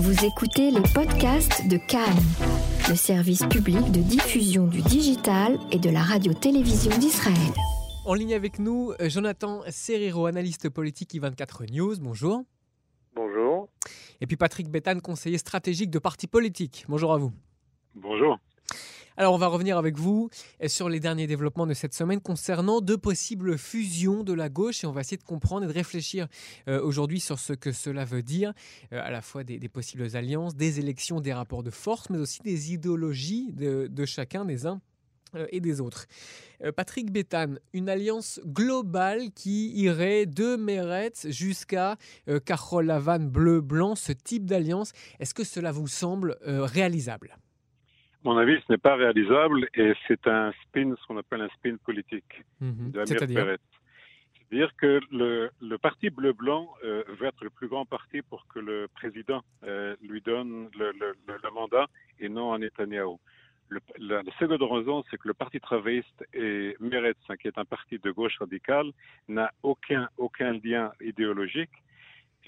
Vous 0.00 0.24
écoutez 0.24 0.70
les 0.70 0.82
podcasts 0.94 1.66
de 1.66 1.76
Cannes, 1.76 2.22
le 2.88 2.94
service 2.94 3.44
public 3.46 3.90
de 3.90 4.00
diffusion 4.00 4.68
du 4.68 4.80
digital 4.80 5.58
et 5.72 5.78
de 5.80 5.90
la 5.90 6.02
radio-télévision 6.02 6.96
d'Israël. 6.98 7.52
En 8.06 8.14
ligne 8.14 8.32
avec 8.32 8.60
nous, 8.60 8.92
Jonathan 9.00 9.62
Serrero, 9.70 10.26
analyste 10.26 10.68
politique 10.68 11.14
I24 11.14 11.74
News. 11.74 11.96
Bonjour. 12.00 12.44
Bonjour. 13.16 13.68
Et 14.20 14.28
puis 14.28 14.36
Patrick 14.36 14.70
Bétan, 14.70 15.00
conseiller 15.00 15.36
stratégique 15.36 15.90
de 15.90 15.98
parti 15.98 16.28
politique. 16.28 16.84
Bonjour 16.88 17.12
à 17.12 17.18
vous. 17.18 17.32
Bonjour. 17.96 18.38
Alors, 19.20 19.34
on 19.34 19.38
va 19.38 19.48
revenir 19.48 19.76
avec 19.78 19.96
vous 19.96 20.30
sur 20.68 20.88
les 20.88 21.00
derniers 21.00 21.26
développements 21.26 21.66
de 21.66 21.74
cette 21.74 21.92
semaine 21.92 22.20
concernant 22.20 22.80
deux 22.80 22.96
possibles 22.96 23.58
fusions 23.58 24.22
de 24.22 24.32
la 24.32 24.48
gauche 24.48 24.84
et 24.84 24.86
on 24.86 24.92
va 24.92 25.00
essayer 25.00 25.16
de 25.16 25.24
comprendre 25.24 25.64
et 25.64 25.66
de 25.66 25.72
réfléchir 25.72 26.28
euh, 26.68 26.80
aujourd'hui 26.80 27.18
sur 27.18 27.40
ce 27.40 27.52
que 27.52 27.72
cela 27.72 28.04
veut 28.04 28.22
dire, 28.22 28.52
euh, 28.92 29.02
à 29.02 29.10
la 29.10 29.20
fois 29.20 29.42
des, 29.42 29.58
possibles 29.68 30.14
alliances, 30.14 30.54
des 30.54 30.78
élections, 30.78 31.20
des 31.20 31.32
rapports 31.32 31.64
de 31.64 31.70
force, 31.70 32.10
mais 32.10 32.18
aussi 32.18 32.38
des 32.44 32.72
idéologies 32.72 33.50
de, 33.52 34.04
chacun 34.04 34.44
des 34.44 34.66
uns 34.66 34.80
euh, 35.34 35.48
et 35.50 35.58
des 35.58 35.80
autres. 35.80 36.06
Patrick 36.76 37.10
Bétan, 37.10 37.56
une 37.72 37.88
alliance 37.88 38.40
globale 38.46 39.32
qui 39.32 39.72
irait 39.72 40.26
de 40.26 40.54
Meretz 40.54 41.28
jusqu'à 41.28 41.96
Carole 42.44 42.86
Lavan 42.86 43.18
bleu-blanc, 43.18 43.96
ce 43.96 44.12
type 44.12 44.46
d'alliance, 44.46 44.92
est-ce 45.18 45.34
que 45.34 45.44
cela 45.44 45.72
vous 45.72 45.88
semble 45.88 46.36
réalisable? 46.44 47.36
Mon 48.24 48.36
avis, 48.36 48.56
ce 48.66 48.72
n'est 48.72 48.78
pas 48.78 48.96
réalisable 48.96 49.68
et 49.74 49.92
c'est 50.06 50.26
un 50.26 50.52
spin, 50.64 50.94
ce 51.00 51.06
qu'on 51.06 51.18
appelle 51.18 51.42
un 51.42 51.48
spin 51.50 51.76
politique 51.76 52.42
mhm. 52.60 52.90
de 52.90 53.04
C'est-à-dire 53.04 53.56
C'est-à-dire 54.50 54.76
que 54.76 55.00
le, 55.12 55.50
le 55.60 55.78
parti 55.78 56.10
bleu-blanc 56.10 56.68
euh, 56.84 57.04
veut 57.18 57.26
être 57.26 57.44
le 57.44 57.50
plus 57.50 57.68
grand 57.68 57.84
parti 57.84 58.22
pour 58.22 58.46
que 58.48 58.58
le 58.58 58.88
président 58.94 59.42
euh, 59.64 59.94
lui 60.02 60.20
donne 60.20 60.68
le, 60.78 60.92
le, 60.92 61.14
le, 61.26 61.50
mandat 61.52 61.86
et 62.18 62.28
non 62.28 62.52
à 62.52 62.58
Netanyahu. 62.58 63.16
La, 63.70 63.80
la, 64.22 64.32
seconde 64.38 64.62
raison, 64.62 65.04
c'est 65.10 65.18
que 65.18 65.28
le 65.28 65.34
Parti 65.34 65.60
travailliste 65.60 66.24
et 66.32 66.74
Meretz, 66.80 67.18
hein, 67.28 67.36
qui 67.36 67.48
est 67.48 67.58
un 67.58 67.66
parti 67.66 67.98
de 67.98 68.10
gauche 68.10 68.38
radicale, 68.38 68.90
n'a 69.28 69.52
aucun, 69.62 70.08
aucun 70.16 70.52
lien 70.64 70.90
idéologique 71.02 71.70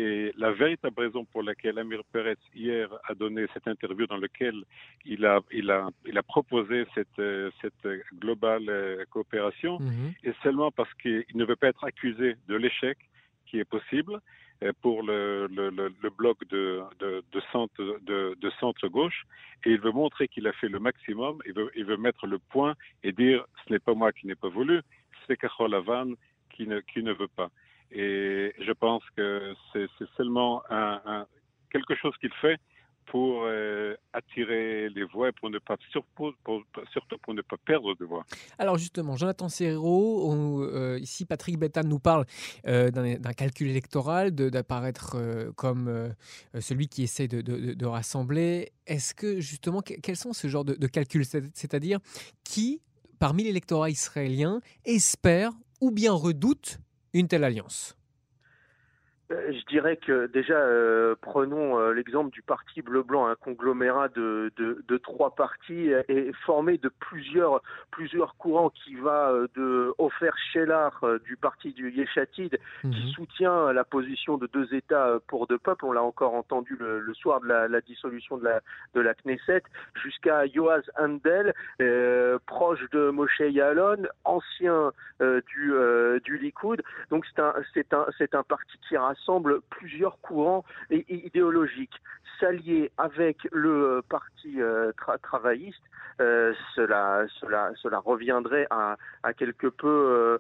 et 0.00 0.32
la 0.38 0.50
véritable 0.52 0.98
raison 0.98 1.24
pour 1.26 1.42
laquelle 1.42 1.78
Amir 1.78 2.02
Peretz 2.12 2.40
hier 2.54 2.88
a 3.04 3.14
donné 3.14 3.46
cette 3.52 3.68
interview 3.68 4.06
dans 4.06 4.16
laquelle 4.16 4.62
il 5.04 5.26
a, 5.26 5.40
il 5.52 5.70
a, 5.70 5.88
il 6.06 6.16
a 6.16 6.22
proposé 6.22 6.86
cette, 6.94 7.22
cette 7.60 7.86
globale 8.18 8.68
euh, 8.68 9.04
coopération 9.10 9.78
mhm. 9.78 10.12
est 10.24 10.42
seulement 10.42 10.70
parce 10.70 10.92
qu'il 10.94 11.24
ne 11.34 11.44
veut 11.44 11.56
pas 11.56 11.68
être 11.68 11.84
accusé 11.84 12.36
de 12.48 12.56
l'échec 12.56 12.96
qui 13.46 13.58
est 13.58 13.64
possible 13.64 14.20
euh, 14.62 14.72
pour 14.80 15.02
le, 15.02 15.46
le, 15.48 15.68
le, 15.70 16.10
bloc 16.10 16.38
de, 16.48 16.80
de, 16.98 17.22
de, 17.30 17.40
centre, 17.52 17.98
de, 18.02 18.36
de 18.40 18.50
centre 18.58 18.88
gauche 18.88 19.24
et 19.64 19.70
il 19.70 19.80
veut 19.80 19.92
montrer 19.92 20.28
qu'il 20.28 20.46
a 20.46 20.52
fait 20.54 20.68
le 20.68 20.78
maximum, 20.78 21.42
il 21.46 21.52
veut, 21.52 21.70
il 21.76 21.84
veut 21.84 21.98
mettre 21.98 22.26
le 22.26 22.38
point 22.38 22.74
et 23.02 23.12
dire 23.12 23.44
ce 23.66 23.72
n'est 23.72 23.78
pas 23.78 23.94
moi 23.94 24.12
qui 24.12 24.26
n'ai 24.26 24.34
pas 24.34 24.48
voulu, 24.48 24.80
c'est 25.26 25.36
Carole 25.36 25.72
Lavan 25.72 26.14
qui 26.50 26.66
ne, 26.66 26.80
qui 26.80 27.02
ne 27.02 27.12
veut 27.12 27.28
pas. 27.28 27.50
Et 27.92 28.54
je 28.58 28.72
pense 28.72 29.02
que 29.16 29.54
c'est 29.72 29.88
seulement 30.16 30.62
quelque 31.70 31.94
chose 31.96 32.14
qu'il 32.20 32.32
fait 32.40 32.58
pour 33.10 33.42
euh, 33.44 33.96
attirer 34.12 34.88
les 34.90 35.02
voix 35.02 35.30
et 35.30 35.32
pour 35.32 35.50
ne 35.50 35.58
pas 35.58 35.76
surtout 35.90 36.14
pour 36.22 37.34
ne 37.34 37.42
pas 37.42 37.56
perdre 37.64 37.94
de 37.96 38.04
voix. 38.04 38.24
Alors 38.58 38.78
justement, 38.78 39.16
Jonathan 39.16 39.48
Serrero, 39.48 40.62
euh, 40.62 40.98
ici 41.00 41.24
Patrick 41.24 41.58
Bettan 41.58 41.82
nous 41.84 41.98
parle 41.98 42.24
euh, 42.66 42.90
d'un 42.90 43.32
calcul 43.32 43.68
électoral, 43.68 44.30
d'apparaître 44.30 45.16
comme 45.56 46.14
celui 46.58 46.88
qui 46.88 47.02
essaie 47.02 47.26
de, 47.26 47.40
de 47.40 47.86
rassembler. 47.86 48.72
Est-ce 48.86 49.14
que 49.14 49.40
justement, 49.40 49.80
quels 49.80 50.16
sont 50.16 50.32
ce 50.32 50.46
genre 50.46 50.64
de, 50.64 50.86
calculs 50.86 51.24
C'est-à-dire 51.24 51.98
qui, 52.44 52.80
parmi 53.18 53.42
l'électorat 53.42 53.90
israélien, 53.90 54.60
espère 54.84 55.52
ou 55.80 55.90
bien 55.90 56.12
redoute 56.12 56.78
une 57.12 57.28
telle 57.28 57.44
alliance 57.44 57.96
je 59.30 59.64
dirais 59.66 59.96
que 59.96 60.26
déjà, 60.26 60.54
euh, 60.54 61.14
prenons 61.20 61.78
euh, 61.78 61.92
l'exemple 61.92 62.30
du 62.30 62.42
parti 62.42 62.82
bleu-blanc, 62.82 63.28
un 63.28 63.36
conglomérat 63.36 64.08
de, 64.08 64.50
de, 64.56 64.82
de, 64.86 64.96
trois 64.96 65.34
partis 65.36 65.90
est 66.08 66.32
formé 66.44 66.78
de 66.78 66.88
plusieurs, 66.88 67.62
plusieurs 67.92 68.36
courants 68.36 68.70
qui 68.70 68.96
va 68.96 69.32
de 69.54 69.94
Ofer 69.98 70.32
Shelar 70.52 71.04
du 71.24 71.36
parti 71.36 71.72
du 71.72 71.92
Yeshatid 71.92 72.58
qui 72.82 72.86
mhm. 72.86 73.08
soutient 73.14 73.72
la 73.72 73.84
position 73.84 74.36
de 74.36 74.48
deux 74.48 74.74
États 74.74 75.18
pour 75.28 75.46
deux 75.46 75.58
peuples, 75.58 75.84
on 75.84 75.92
l'a 75.92 76.02
encore 76.02 76.34
entendu 76.34 76.76
le, 76.80 77.14
soir 77.14 77.40
de 77.40 77.46
la, 77.46 77.68
la, 77.68 77.80
dissolution 77.80 78.36
de 78.36 78.44
la, 78.44 78.60
de 78.94 79.00
la 79.00 79.14
Knesset, 79.14 79.62
jusqu'à 80.02 80.46
Yoaz 80.46 80.82
Handel, 80.98 81.54
proche 82.46 82.88
de 82.90 83.10
Moshe 83.10 83.40
Yalon, 83.40 84.02
ancien 84.24 84.92
du, 85.20 85.72
du 86.24 86.38
Likoud. 86.38 86.82
Donc 87.10 87.24
c'est 87.26 87.40
un, 87.40 87.54
c'est 87.74 87.94
un, 87.94 88.06
c'est 88.18 88.34
un 88.34 88.42
parti 88.42 88.76
qui 88.88 88.96
rassemble 88.96 89.19
rassemble 89.20 89.60
plusieurs 89.70 90.20
courants 90.20 90.64
idéologiques. 90.90 92.00
S'allier 92.38 92.90
avec 92.96 93.36
le 93.52 94.02
parti 94.08 94.60
euh, 94.60 94.92
travailliste, 95.22 95.82
euh, 96.20 96.54
cela, 96.74 97.26
cela, 97.40 97.70
cela 97.82 97.98
reviendrait 97.98 98.66
à 98.70 98.96
quelque 99.36 99.66
peu 99.66 100.38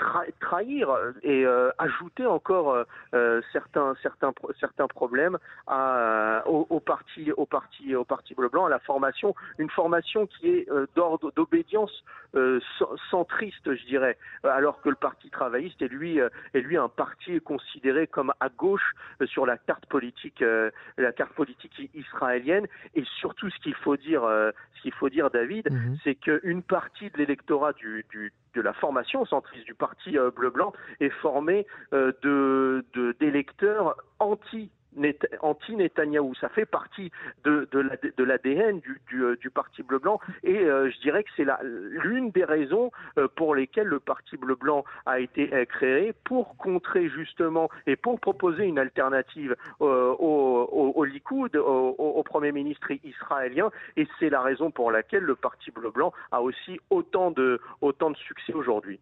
euh, 0.00 0.30
trahir 0.40 0.88
et 1.22 1.44
euh, 1.44 1.70
ajouter 1.78 2.26
encore 2.26 2.84
euh, 3.14 3.40
certains 3.52 3.94
certains 4.02 4.32
certains 4.60 4.86
problèmes 4.86 5.38
à, 5.66 6.42
au, 6.46 6.66
au, 6.70 6.80
parti 6.80 7.32
au 7.32 7.46
parti 7.46 7.94
au 7.94 8.04
parti 8.04 8.34
bleu 8.34 8.48
blanc 8.48 8.66
à 8.66 8.68
la 8.68 8.78
formation. 8.78 9.34
Une 9.58 9.70
formation 9.70 10.26
qui 10.26 10.48
est 10.48 10.70
euh, 10.70 10.86
d'ordre 10.94 11.32
d'obédience 11.34 12.04
centriste 13.10 13.74
je 13.74 13.86
dirais. 13.86 14.18
Alors 14.44 14.82
que 14.82 14.90
le 14.90 14.94
parti 14.94 15.30
travailliste 15.30 15.80
est 15.80 15.88
lui 15.88 16.18
est 16.18 16.60
lui 16.60 16.76
un 16.76 16.88
parti 16.88 17.40
considéré 17.40 18.06
comme 18.06 18.32
à 18.40 18.50
gauche 18.50 18.92
sur 19.24 19.46
la 19.46 19.56
carte 19.56 19.86
politique 19.86 20.44
la 20.98 21.12
carte 21.12 21.32
politique 21.32 21.90
israélienne. 21.94 22.66
Et 22.94 23.04
surtout 23.20 23.48
ce 23.48 23.58
qu'il 23.60 23.74
faut 23.74 23.96
dire 23.96 24.22
ce 24.22 24.82
qu'il 24.82 24.92
faut 24.92 25.08
dire 25.08 25.30
David 25.30 25.72
mhm. 25.72 25.96
c'est 26.04 26.16
qu'une 26.16 26.62
partie 26.62 27.08
de 27.08 27.16
l'électorat 27.16 27.72
du, 27.72 28.04
du 28.10 28.32
de 28.56 28.62
la 28.62 28.72
formation 28.72 29.24
centriste 29.26 29.66
du 29.66 29.74
parti 29.74 29.85
euh, 30.16 30.30
bleu-blanc 30.30 30.72
est 31.00 31.10
formée 31.10 31.66
euh, 31.92 32.12
de 32.22 32.84
d'électeurs 33.20 33.96
anti 34.18 34.70
anti-Netanyahou. 35.42 36.34
Ça 36.36 36.48
fait 36.48 36.64
partie 36.64 37.10
de, 37.44 37.68
de 37.70 38.24
l'ADN 38.24 38.80
du, 38.80 39.22
euh, 39.22 39.36
du, 39.36 39.50
Parti 39.50 39.82
bleu-blanc 39.82 40.20
et 40.42 40.54
je 40.54 41.00
dirais 41.02 41.22
que 41.22 41.28
c'est 41.36 41.44
l'une 41.62 42.30
des 42.30 42.44
raisons 42.44 42.90
pour 43.36 43.54
lesquelles 43.54 43.88
le 43.88 44.00
Parti 44.00 44.38
bleu-blanc 44.38 44.84
a 45.04 45.20
été 45.20 45.50
créé 45.66 46.14
pour 46.24 46.56
contrer 46.56 47.10
justement 47.10 47.68
et 47.86 47.96
pour 47.96 48.18
proposer 48.20 48.64
une 48.64 48.78
alternative 48.78 49.54
au, 49.80 49.86
au, 49.86 50.92
au, 50.94 51.04
Likoud, 51.04 51.56
au, 51.56 51.94
au, 51.98 52.22
Premier 52.22 52.52
ministre 52.52 52.90
israélien 53.04 53.70
et 53.98 54.08
c'est 54.18 54.30
la 54.30 54.40
raison 54.40 54.70
pour 54.70 54.90
laquelle 54.90 55.24
le 55.24 55.36
Parti 55.36 55.70
bleu-blanc 55.70 56.14
a 56.32 56.40
aussi 56.40 56.80
autant 56.88 57.32
de, 57.32 57.60
autant 57.82 58.10
de 58.10 58.16
succès 58.16 58.54
aujourd'hui. 58.54 58.98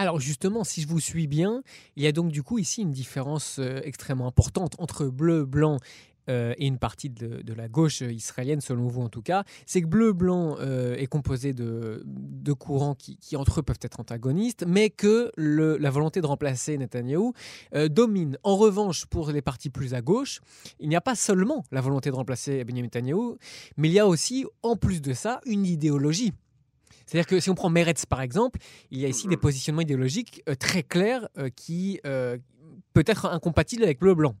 Alors 0.00 0.18
justement, 0.18 0.64
si 0.64 0.80
je 0.80 0.88
vous 0.88 0.98
suis 0.98 1.26
bien, 1.26 1.62
il 1.94 2.02
y 2.02 2.06
a 2.06 2.12
donc 2.12 2.32
du 2.32 2.42
coup 2.42 2.56
ici 2.56 2.80
une 2.80 2.90
différence 2.90 3.58
euh, 3.58 3.82
extrêmement 3.84 4.26
importante 4.26 4.72
entre 4.78 5.04
bleu, 5.08 5.44
blanc 5.44 5.76
euh, 6.30 6.54
et 6.56 6.68
une 6.68 6.78
partie 6.78 7.10
de, 7.10 7.52
la 7.52 7.68
gauche 7.68 8.00
israélienne, 8.00 8.62
selon 8.62 8.88
vous 8.88 9.02
en 9.02 9.10
tout 9.10 9.20
cas, 9.20 9.44
c'est 9.66 9.82
que 9.82 9.86
bleu-blanc 9.86 10.56
euh, 10.58 10.96
est 10.96 11.06
composé 11.06 11.52
de, 11.52 12.02
courants 12.58 12.94
qui, 12.94 13.18
entre 13.36 13.60
eux 13.60 13.62
peuvent 13.62 13.78
être 13.82 14.00
antagonistes, 14.00 14.64
mais 14.66 14.88
que 14.88 15.32
la 15.36 15.90
volonté 15.90 16.22
de 16.22 16.26
remplacer 16.26 16.78
Netanyahou 16.78 17.34
domine. 17.90 18.38
En 18.42 18.56
revanche, 18.56 19.04
pour 19.04 19.30
les 19.32 19.42
partis 19.42 19.68
plus 19.68 19.92
à 19.92 20.00
gauche, 20.00 20.40
il 20.78 20.88
n'y 20.88 20.96
a 20.96 21.02
pas 21.02 21.14
seulement 21.14 21.62
la 21.72 21.82
volonté 21.82 22.08
de 22.08 22.16
remplacer 22.16 22.64
Benjamin 22.64 22.84
Netanyahou, 22.84 23.36
mais 23.76 23.88
il 23.88 23.92
y 23.92 23.98
a 23.98 24.06
aussi, 24.06 24.46
en 24.62 24.76
plus 24.76 25.02
de 25.02 25.12
ça, 25.12 25.42
une 25.44 25.66
idéologie. 25.66 26.32
C'est-à-dire 27.10 27.26
que 27.26 27.40
si 27.40 27.50
on 27.50 27.56
prend 27.56 27.70
Meretz 27.70 28.06
par 28.06 28.20
exemple, 28.20 28.60
il 28.92 29.00
y 29.00 29.04
a 29.04 29.08
ici 29.08 29.26
des 29.26 29.34
mm-hmm. 29.34 29.40
positionnements 29.40 29.82
idéologiques 29.82 30.44
euh, 30.48 30.54
très 30.54 30.84
clairs 30.84 31.28
euh, 31.38 31.48
qui 31.48 31.98
euh, 32.06 32.38
peut 32.92 33.02
être 33.04 33.26
incompatibles 33.26 33.82
avec 33.82 34.00
le 34.00 34.14
blanc. 34.14 34.36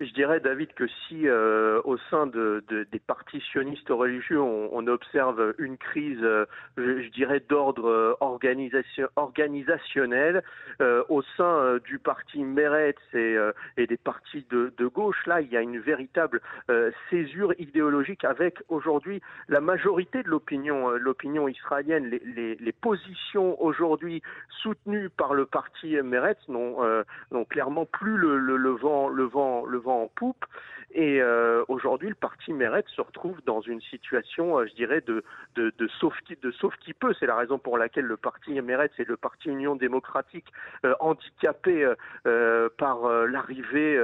Je 0.00 0.12
dirais, 0.12 0.38
David, 0.38 0.72
que 0.74 0.86
si 0.86 1.26
euh, 1.26 1.80
au 1.82 1.96
sein 2.08 2.28
de, 2.28 2.62
de, 2.68 2.86
des 2.92 3.00
partis 3.00 3.40
sionistes 3.50 3.88
religieux, 3.88 4.40
on, 4.40 4.68
on 4.70 4.86
observe 4.86 5.54
une 5.58 5.76
crise, 5.76 6.22
euh, 6.22 6.46
je, 6.76 7.08
dirais, 7.10 7.42
d'ordre 7.48 7.88
euh, 7.88 8.14
organisation, 8.20 9.08
organisationnel, 9.16 10.44
euh, 10.80 11.02
au 11.08 11.22
sein 11.36 11.78
du 11.84 11.98
parti 11.98 12.44
Meretz 12.44 12.96
et, 13.12 13.36
et, 13.76 13.88
des 13.88 13.96
partis 13.96 14.46
de, 14.50 14.72
de, 14.78 14.86
gauche, 14.86 15.26
là, 15.26 15.40
il 15.40 15.50
y 15.50 15.56
a 15.56 15.62
une 15.62 15.80
véritable 15.80 16.40
césure 17.10 17.52
idéologique 17.58 18.24
avec 18.24 18.58
aujourd'hui 18.68 19.20
la 19.48 19.60
majorité 19.60 20.22
de 20.22 20.28
l'opinion, 20.28 20.90
l'opinion 20.90 21.48
israélienne. 21.48 22.06
Les, 22.06 22.22
les, 22.24 22.54
les 22.54 22.72
positions 22.72 23.60
aujourd'hui 23.60 24.22
soutenues 24.62 25.10
par 25.10 25.34
le 25.34 25.46
parti 25.46 25.96
Meretz 26.02 26.38
n'ont 26.48 27.44
clairement 27.48 27.86
plus 27.86 28.16
le, 28.16 28.38
le, 28.38 28.56
le, 28.56 28.70
vent, 28.70 29.08
le 29.08 29.24
vent, 29.24 29.64
le 29.64 29.78
vent 29.78 29.87
en 29.90 30.08
poupe. 30.14 30.44
Et 30.92 31.20
euh, 31.20 31.64
aujourd'hui, 31.68 32.08
le 32.08 32.14
parti 32.14 32.52
Meretz 32.52 32.88
se 32.88 33.02
retrouve 33.02 33.40
dans 33.44 33.60
une 33.60 33.80
situation, 33.82 34.58
euh, 34.58 34.66
je 34.66 34.74
dirais, 34.74 35.02
de, 35.02 35.22
de, 35.54 35.70
de, 35.76 35.88
sauf, 36.00 36.14
qui, 36.26 36.34
de 36.36 36.50
sauf 36.50 36.74
qui 36.76 36.94
peut. 36.94 37.14
C'est 37.20 37.26
la 37.26 37.36
raison 37.36 37.58
pour 37.58 37.76
laquelle 37.76 38.06
le 38.06 38.16
parti 38.16 38.58
Meretz 38.60 38.92
et 38.98 39.04
le 39.04 39.18
parti 39.18 39.50
Union 39.50 39.76
démocratique, 39.76 40.46
euh, 40.86 40.94
handicapés 41.00 41.92
euh, 42.26 42.68
par 42.78 43.08
l'arrivée, 43.26 43.96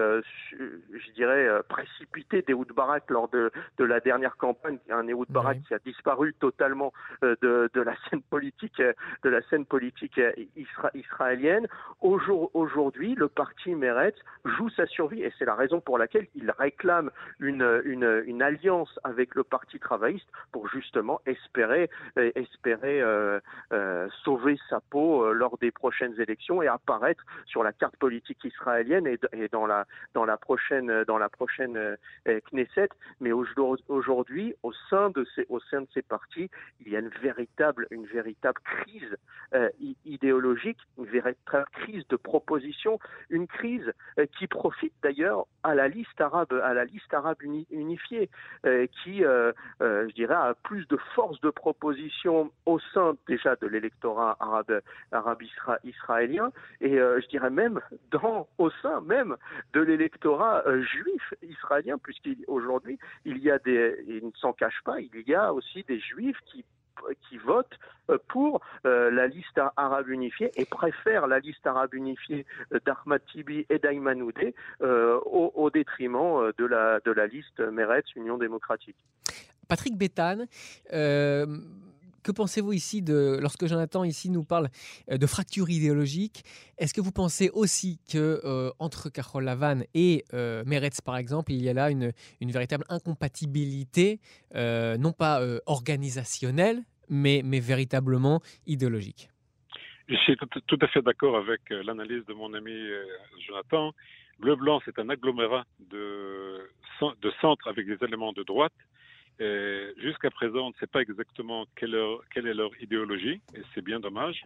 je 0.53 1.11
dirais, 1.15 1.49
précipitée 1.69 2.43
d'Ehoud 2.43 2.73
Barak 2.73 3.05
lors 3.09 3.29
de, 3.29 3.51
de 3.79 3.85
la 3.85 4.01
dernière 4.01 4.37
campagne, 4.37 4.79
un 4.91 5.07
Ehud 5.09 5.31
Barak 5.31 5.59
qui 5.67 5.75
a 5.75 5.79
disparu 5.79 6.35
totalement 6.35 6.93
de, 7.23 7.37
de 7.73 7.81
la 7.81 7.95
scène 8.09 8.23
politique, 8.23 8.81
de 8.81 9.29
la 9.29 9.43
scène 9.43 9.65
politique 9.65 10.21
isra 10.57 10.91
israélienne. 10.95 11.67
Aujourd'hui, 12.01 13.15
le 13.15 13.29
parti 13.29 13.75
Meretz 13.75 14.19
joue 14.45 14.69
sa 14.71 14.87
survie 14.87 15.23
et 15.23 15.33
c'est 15.39 15.45
la 15.45 15.55
raison 15.55 15.81
pour 15.81 15.99
laquelle 15.99 16.27
il 16.35 16.51
réclame 16.75 17.11
une, 17.39 18.43
alliance 18.43 18.99
avec 19.05 19.35
le 19.35 19.45
Parti 19.45 19.79
travailliste 19.79 20.29
pour 20.53 20.69
justement 20.69 21.21
espérer, 21.25 21.89
euh, 22.19 22.31
espérer 22.35 23.01
euh, 23.01 23.41
euh, 23.73 24.09
sauver 24.25 24.59
sa 24.69 24.81
peau 24.81 25.33
lors 25.33 25.57
des 25.59 25.71
prochaines 25.71 26.21
élections 26.21 26.63
et 26.63 26.67
apparaître 26.67 27.25
sur 27.47 27.63
la 27.63 27.73
carte 27.73 27.97
politique 27.97 28.45
israélienne 28.45 29.07
et, 29.07 29.49
dans, 29.49 29.67
la, 29.67 29.87
dans 30.15 30.25
la 30.25 30.37
prochaine, 30.37 31.05
dans 31.05 31.19
la 31.19 31.29
prochaine 31.29 31.97
Knesset. 32.27 32.89
Mais 33.21 33.33
aujourd'hui, 33.33 34.55
au 34.63 34.73
sein 34.91 35.11
de 35.11 35.25
ces, 35.35 35.47
au 35.49 35.61
sein 35.61 35.83
de 35.83 35.89
ces 35.95 36.03
partis, 36.03 36.51
il 36.81 36.93
y 36.93 36.97
a 36.97 36.99
une 36.99 37.15
véritable, 37.23 37.87
une 37.91 38.07
véritable 38.07 38.61
crise 38.65 39.17
idéologique, 40.05 40.79
une 40.99 41.07
véritable 41.07 41.67
crise 41.73 42.07
de 42.09 42.17
proposition, 42.17 42.99
une 43.31 43.47
crise 43.47 43.93
qui 44.39 44.47
profite 44.47 44.93
d'ailleurs 45.03 45.47
à 45.63 45.75
la 45.75 45.89
liste 45.89 46.21
arabe 46.21 46.53
à 46.65 46.75
la 46.75 46.85
liste 46.85 47.13
arabe 47.13 47.43
unifiée, 47.71 48.31
euh, 48.67 48.87
qui, 49.03 49.25
euh, 49.25 49.53
euh, 49.83 50.09
je 50.09 50.15
dirais, 50.15 50.35
a 50.35 50.55
plus 50.65 50.87
de 50.89 50.97
force 51.15 51.41
de 51.41 51.51
proposition 51.51 52.51
au 52.67 52.79
sein 52.93 53.17
déjà 53.29 53.55
de 53.57 53.67
l'électorat 53.67 54.37
arabe, 54.41 54.81
arabe 55.13 55.43
israélien, 55.85 56.51
et 56.81 56.97
je 56.97 57.29
dirais 57.29 57.51
même 57.51 57.81
dans, 58.11 58.49
au 58.59 58.71
sein 58.83 59.01
même 59.03 59.37
de 59.73 59.81
l'électorat 59.81 60.63
juif 60.83 61.35
israélien, 61.43 61.99
puisqu'aujourd'hui, 61.99 62.99
il 63.25 63.39
y 63.39 63.51
a 63.51 63.59
des, 63.59 64.03
il 64.09 64.25
ne 64.25 64.33
s'en 64.37 64.53
cache 64.53 64.81
pas, 64.85 65.01
il 65.01 65.11
y 65.27 65.35
a 65.35 65.53
aussi 65.53 65.85
des 65.85 65.99
juifs 65.99 66.39
qui 66.47 66.65
qui 67.29 67.39
votent 67.39 67.79
euh, 68.11 68.19
pour 68.29 68.61
euh, 68.87 69.11
la 69.11 69.27
liste 69.27 69.59
arabe 69.77 70.09
unifiée 70.09 70.51
et 70.57 70.65
préfèrent 70.65 71.27
la 71.27 71.39
liste 71.39 71.67
arabe 71.67 71.95
unifiée 71.95 72.47
d'Ahmad 72.85 73.23
Tibi 73.33 73.67
et 73.71 73.79
d'Ayman 73.79 74.21
Oudé 74.23 74.55
euh, 74.83 75.19
au, 75.25 75.71
détriment 75.71 76.53
de 76.57 76.65
la, 76.65 77.01
de 77.01 77.11
la 77.11 77.27
liste 77.27 77.61
Meretz 77.61 78.15
Union 78.17 78.39
démocratique. 78.39 78.97
Patrick 79.69 79.97
Béthane, 79.97 80.47
que 82.25 82.33
pensez-vous 82.33 82.73
ici 82.73 83.03
de, 83.03 83.39
lorsque 83.41 83.67
Jonathan 83.67 84.03
ici 84.03 84.31
nous 84.31 84.43
parle 84.43 84.69
de 85.09 85.27
fracture 85.27 85.71
idéologique 85.71 86.43
Est-ce 86.79 86.93
que 86.95 87.01
vous 87.01 87.13
pensez 87.13 87.51
aussi 87.51 88.01
que 88.11 88.41
euh, 88.45 88.71
entre 88.81 89.11
Carole 89.11 89.45
Lavan 89.45 89.83
et 89.95 90.25
euh, 90.33 90.65
Meretz, 90.67 91.01
par 91.01 91.17
exemple, 91.17 91.53
il 91.53 91.63
y 91.63 91.69
a 91.69 91.75
là 91.75 91.91
une, 91.91 92.13
véritable 92.41 92.85
incompatibilité, 92.89 94.21
euh, 94.55 94.97
non 94.97 95.13
pas 95.13 95.41
euh, 95.41 95.61
organisationnelle, 95.67 96.83
mais, 97.09 97.43
véritablement 97.61 98.41
idéologique? 98.67 99.29
Je 100.09 100.17
suis 100.17 100.37
tout, 100.37 100.79
à 100.81 100.89
fait 100.89 101.03
d'accord 101.03 101.37
avec 101.37 101.61
euh, 101.71 101.83
l'analyse 101.83 102.25
de 102.27 102.35
mon 102.35 102.53
ami 102.53 102.73
euh, 102.73 103.05
Jonathan. 103.47 103.93
Bleu-blanc, 104.39 104.83
c'est 104.85 104.99
un 104.99 105.09
agglomérat 105.09 105.65
de, 105.91 106.69
de 107.01 107.33
centres 107.41 107.69
avec 107.69 107.87
des 107.87 107.97
éléments 108.05 108.33
de 108.33 108.43
droite. 108.43 108.75
Jusqu'à 109.39 110.31
présent, 110.31 110.67
on 110.67 110.69
ne 110.69 110.75
sait 110.81 110.87
pas 110.87 111.01
exactement 111.01 111.67
quelle, 111.77 111.95
est 111.95 112.55
leur 112.55 112.71
idéologie, 112.81 113.41
et 113.55 113.63
c'est 113.75 113.83
bien 113.83 114.01
dommage. 114.01 114.45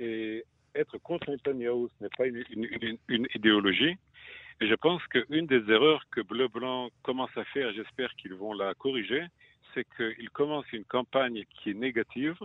Et 0.00 0.44
être 0.74 0.98
contre 0.98 1.30
Netanyahu, 1.30 1.88
ce 1.88 2.04
n'est 2.04 2.10
pas 2.16 2.26
une, 2.26 2.44
une, 2.50 2.64
une, 2.82 2.98
une, 3.08 3.26
idéologie. 3.34 3.96
Et 4.60 4.68
je 4.68 4.74
pense 4.74 5.02
qu'une 5.08 5.46
des 5.46 5.70
erreurs 5.70 6.02
que 6.10 6.20
Bleu-Blanc 6.20 6.90
commence 7.02 7.36
à 7.36 7.44
faire, 7.44 7.72
j'espère 7.72 8.14
qu'ils 8.16 8.34
vont 8.34 8.52
la 8.52 8.74
corriger, 8.74 9.24
c'est 9.74 9.86
qu'ils 9.96 10.30
commencent 10.30 10.72
une 10.72 10.84
campagne 10.84 11.44
qui 11.50 11.70
est 11.70 11.74
négative. 11.74 12.38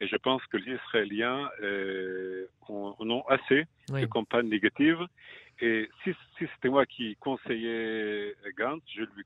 Et 0.00 0.08
je 0.08 0.16
pense 0.16 0.44
que 0.46 0.56
les 0.56 0.74
Israéliens 0.74 1.48
euh, 1.62 2.46
en 2.68 2.96
ont 2.98 3.22
assez 3.28 3.64
oui. 3.90 4.02
de 4.02 4.06
campagnes 4.06 4.48
négatives. 4.48 5.06
Et 5.60 5.88
si, 6.02 6.12
si 6.38 6.46
c'était 6.54 6.68
moi 6.68 6.86
qui 6.86 7.14
conseillais 7.16 8.34
Gantz, 8.58 8.82
je 8.94 9.02
lui, 9.02 9.24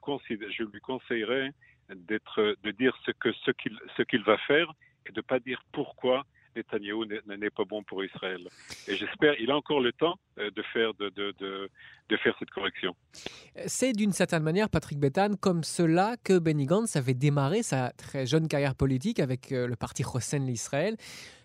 je 0.51 0.63
lui 0.65 0.81
conseillerais 0.81 1.53
d'être, 1.95 2.57
de 2.63 2.71
dire 2.71 2.97
ce 3.05 3.11
que 3.13 3.33
ce 3.45 3.51
qu'il 3.53 3.79
ce 3.97 4.03
qu'il 4.03 4.23
va 4.23 4.39
faire 4.39 4.73
et 5.07 5.13
de 5.13 5.21
pas 5.21 5.39
dire 5.39 5.63
pourquoi 5.73 6.27
Netanyahou 6.57 7.05
n'est 7.05 7.51
pas 7.51 7.65
bon 7.65 7.83
pour 7.83 8.03
Israël. 8.03 8.49
Et 8.89 8.97
j'espère, 8.97 9.35
il 9.39 9.51
a 9.51 9.57
encore 9.57 9.81
le 9.81 9.93
temps 9.93 10.19
euh, 10.39 10.51
de 10.51 10.63
faire 10.63 10.95
de, 10.95 11.11
de, 11.11 11.35
de, 11.39 11.71
de 12.09 12.17
faire 12.17 12.35
cette 12.39 12.51
correction. 12.51 12.95
C'est 13.67 13.93
d'une 13.93 14.13
certaine 14.13 14.43
manière, 14.43 14.69
Patrick 14.69 14.99
Béthane, 14.99 15.37
comme 15.37 15.65
cela 15.65 16.17
que 16.23 16.39
Benny 16.39 16.67
Gantz 16.67 16.97
avait 16.97 17.15
démarré 17.15 17.63
sa 17.63 17.91
très 17.93 18.27
jeune 18.27 18.49
carrière 18.49 18.75
politique 18.75 19.19
avec 19.19 19.53
euh, 19.53 19.67
le 19.67 19.77
parti 19.77 20.05
Hossein 20.05 20.39
l'Israël 20.39 20.97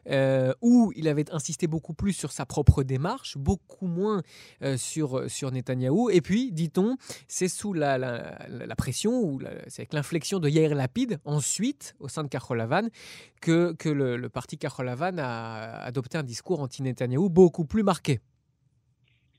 euh, 0.09 0.53
où 0.61 0.91
il 0.95 1.07
avait 1.07 1.31
insisté 1.31 1.67
beaucoup 1.67 1.93
plus 1.93 2.13
sur 2.13 2.31
sa 2.31 2.45
propre 2.45 2.83
démarche, 2.83 3.37
beaucoup 3.37 3.85
moins 3.85 4.23
euh, 4.63 4.77
sur, 4.77 5.29
sur 5.29 5.51
Netanyahou. 5.51 6.09
Et 6.09 6.21
puis, 6.21 6.51
dit-on, 6.51 6.97
c'est 7.27 7.47
sous 7.47 7.73
la, 7.73 7.97
la, 7.97 8.75
pression, 8.75 9.21
ou 9.21 9.39
c'est 9.67 9.81
avec 9.81 9.93
l'inflexion 9.93 10.39
de 10.39 10.49
Yair 10.49 10.73
Lapid, 10.73 11.19
ensuite, 11.25 11.95
au 11.99 12.07
sein 12.07 12.23
de 12.23 12.29
Karolavan, 12.29 12.87
que, 13.41 13.73
que 13.73 13.89
le, 13.89 14.17
le 14.17 14.29
parti 14.29 14.57
Karolavan 14.57 15.17
a 15.19 15.83
adopté 15.83 16.17
un 16.17 16.23
discours 16.23 16.61
anti-Netanyahou 16.61 17.29
beaucoup 17.29 17.65
plus 17.65 17.83
marqué. 17.83 18.19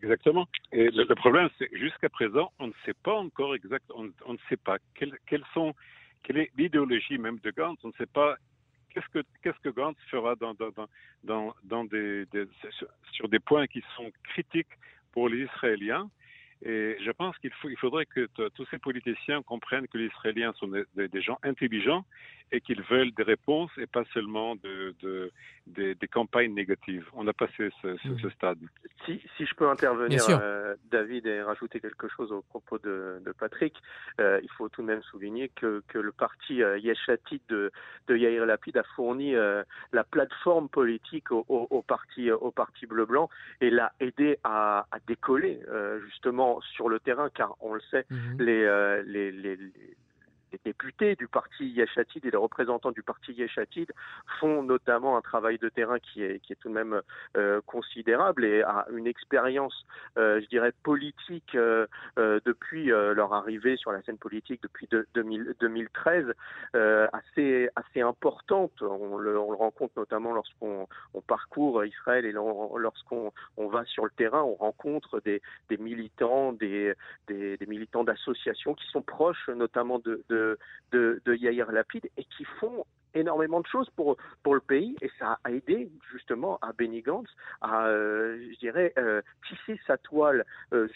Exactement. 0.02 0.48
Et 0.72 0.90
le, 0.90 1.14
problème, 1.14 1.48
c'est 1.58 1.68
jusqu'à 1.72 2.08
présent, 2.08 2.52
on 2.58 2.66
ne 2.66 2.72
sait 2.84 2.94
pas 3.04 3.14
encore 3.14 3.54
exact, 3.54 3.84
on, 3.94 4.04
ne 4.04 4.38
sait 4.48 4.56
pas 4.56 4.78
quelles, 4.94 5.44
sont, 5.54 5.74
quelle 6.24 6.38
est 6.38 6.50
l'idéologie 6.56 7.18
même 7.18 7.38
de 7.38 7.50
Gantz. 7.52 7.78
On 7.84 7.88
ne 7.88 7.92
sait 7.92 8.06
pas 8.06 8.36
qu'est-ce 8.90 9.08
que 9.08 9.24
qu'est-ce 9.42 9.58
que 9.60 9.68
Gantz 9.68 9.96
fera 10.10 10.34
sur 13.12 13.28
des 13.28 13.38
points 13.38 13.66
qui 13.68 13.84
sont 13.96 14.10
critiques 14.24 14.74
pour 15.12 15.28
les 15.28 15.44
Israéliens. 15.44 16.10
Et 16.64 16.96
je 17.04 17.10
pense 17.12 17.36
qu'il 17.38 17.52
il 17.64 17.76
faudrait 17.76 18.06
que 18.06 18.28
tous 18.54 18.66
ces 18.70 18.78
politiciens 18.78 19.42
comprennent 19.42 19.86
que 19.86 19.98
les 19.98 20.06
Israéliens 20.06 20.52
sont 20.54 20.68
des 20.96 21.22
gens 21.22 21.38
intelligents 21.44 22.04
et 22.52 22.60
qu'ils 22.60 22.82
veulent 22.82 23.12
des 23.12 23.22
réponses 23.34 23.70
et 23.78 23.86
pas 23.86 24.04
seulement 24.14 24.50
de, 24.56 24.94
de, 25.02 25.14
de 25.68 25.84
des 26.02 26.08
campagnes 26.18 26.54
négatives. 26.54 27.06
On 27.14 27.26
a 27.26 27.32
passé 27.32 27.70
ce, 27.80 27.96
ce, 28.02 28.10
ce 28.22 28.28
stade. 28.36 28.58
Si, 29.04 29.20
si, 29.36 29.42
je 29.46 29.54
peux 29.54 29.68
intervenir, 29.68 30.22
euh, 30.28 30.74
David, 30.90 31.26
et 31.26 31.42
rajouter 31.42 31.80
quelque 31.80 32.08
chose 32.14 32.30
au 32.30 32.42
propos 32.42 32.78
de, 32.78 32.96
de 33.26 33.32
Patrick, 33.32 33.74
euh, 34.20 34.38
il 34.42 34.50
faut 34.56 34.68
tout 34.68 34.82
de 34.82 34.86
même 34.92 35.02
souligner 35.10 35.48
que, 35.60 35.82
que 35.88 35.98
le 35.98 36.12
parti 36.12 36.62
euh, 36.62 36.78
Yeshatid 36.78 37.40
de, 37.48 37.72
de 38.08 38.16
Yair 38.16 38.44
Lapid 38.46 38.76
a 38.76 38.84
fourni 38.94 39.34
euh, 39.34 39.62
la 39.92 40.04
plateforme 40.04 40.68
politique 40.68 41.32
au, 41.32 41.44
au, 41.48 41.66
au 41.70 41.82
parti, 41.82 42.30
au 42.30 42.50
parti 42.50 42.86
bleu-blanc 42.86 43.28
et 43.60 43.70
l'a 43.70 43.92
aidé 44.00 44.38
à, 44.44 44.86
à 44.90 44.98
décoller 45.06 45.60
euh, 45.68 46.00
justement 46.06 46.60
sur 46.74 46.88
le 46.88 47.00
terrain, 47.00 47.30
car 47.30 47.56
on 47.60 47.72
le 47.74 47.80
sait, 47.90 48.04
mm 48.10 48.16
-hmm. 48.16 48.42
les, 48.46 48.62
euh, 48.64 49.02
les, 49.06 49.32
les, 49.32 49.56
les 49.56 49.72
les 50.52 50.60
députés 50.64 51.16
du 51.16 51.28
parti 51.28 51.66
Yeshatid 51.68 52.24
et 52.24 52.30
les 52.30 52.36
représentants 52.36 52.92
du 52.92 53.02
parti 53.02 53.32
Yeshatid 53.32 53.90
font 54.38 54.62
notamment 54.62 55.16
un 55.16 55.20
travail 55.20 55.58
de 55.58 55.68
terrain 55.68 55.98
qui 55.98 56.22
est, 56.22 56.40
tout 56.60 56.68
de 56.68 56.74
même 56.74 57.00
euh, 57.36 57.60
considérable 57.66 58.44
et 58.44 58.62
a 58.62 58.86
une 58.92 59.06
expérience, 59.06 59.86
euh, 60.18 60.40
je 60.40 60.46
dirais, 60.46 60.72
politique 60.82 61.54
euh, 61.54 61.86
depuis 62.16 62.86
leur 62.86 63.32
arrivée 63.32 63.76
sur 63.76 63.92
la 63.92 64.02
scène 64.02 64.18
politique 64.18 64.62
depuis 64.62 64.86
de, 64.90 65.06
2000, 65.14 65.54
2013 65.60 66.32
assez, 67.12 67.68
assez 67.74 68.00
importante. 68.00 68.72
On 68.82 69.16
le, 69.16 69.38
on 69.38 69.50
le 69.50 69.56
rencontre 69.56 69.94
notamment 69.96 70.32
lorsqu'on 70.32 70.86
on 71.14 71.20
parcourt 71.20 71.84
Israël 71.84 72.24
et 72.26 72.32
lorsqu'on 72.32 73.32
on 73.56 73.68
va 73.68 73.84
sur 73.86 74.04
le 74.04 74.10
terrain, 74.10 74.42
on 74.42 74.54
rencontre 74.54 75.20
des, 75.20 75.40
militants, 75.78 76.52
des, 76.52 76.94
militants 77.66 78.04
d'associations 78.04 78.74
qui 78.74 78.86
sont 78.88 79.02
proches 79.02 79.48
notamment 79.48 79.98
de 79.98 80.22
de, 80.92 81.22
de 81.24 81.34
Yair 81.34 81.70
Lapid 81.72 82.08
et 82.16 82.24
qui 82.24 82.44
font 82.60 82.84
énormément 83.14 83.60
de 83.60 83.66
choses 83.66 83.88
pour 83.96 84.16
pour 84.42 84.54
le 84.54 84.60
pays 84.60 84.96
et 85.02 85.10
ça 85.18 85.38
a 85.44 85.50
aidé 85.50 85.90
justement 86.10 86.58
à 86.62 86.72
Benny 86.72 87.02
Gantz 87.02 87.28
à, 87.60 87.86
je 87.90 88.58
dirais, 88.58 88.94
tisser 89.48 89.80
sa 89.86 89.96
toile 89.98 90.44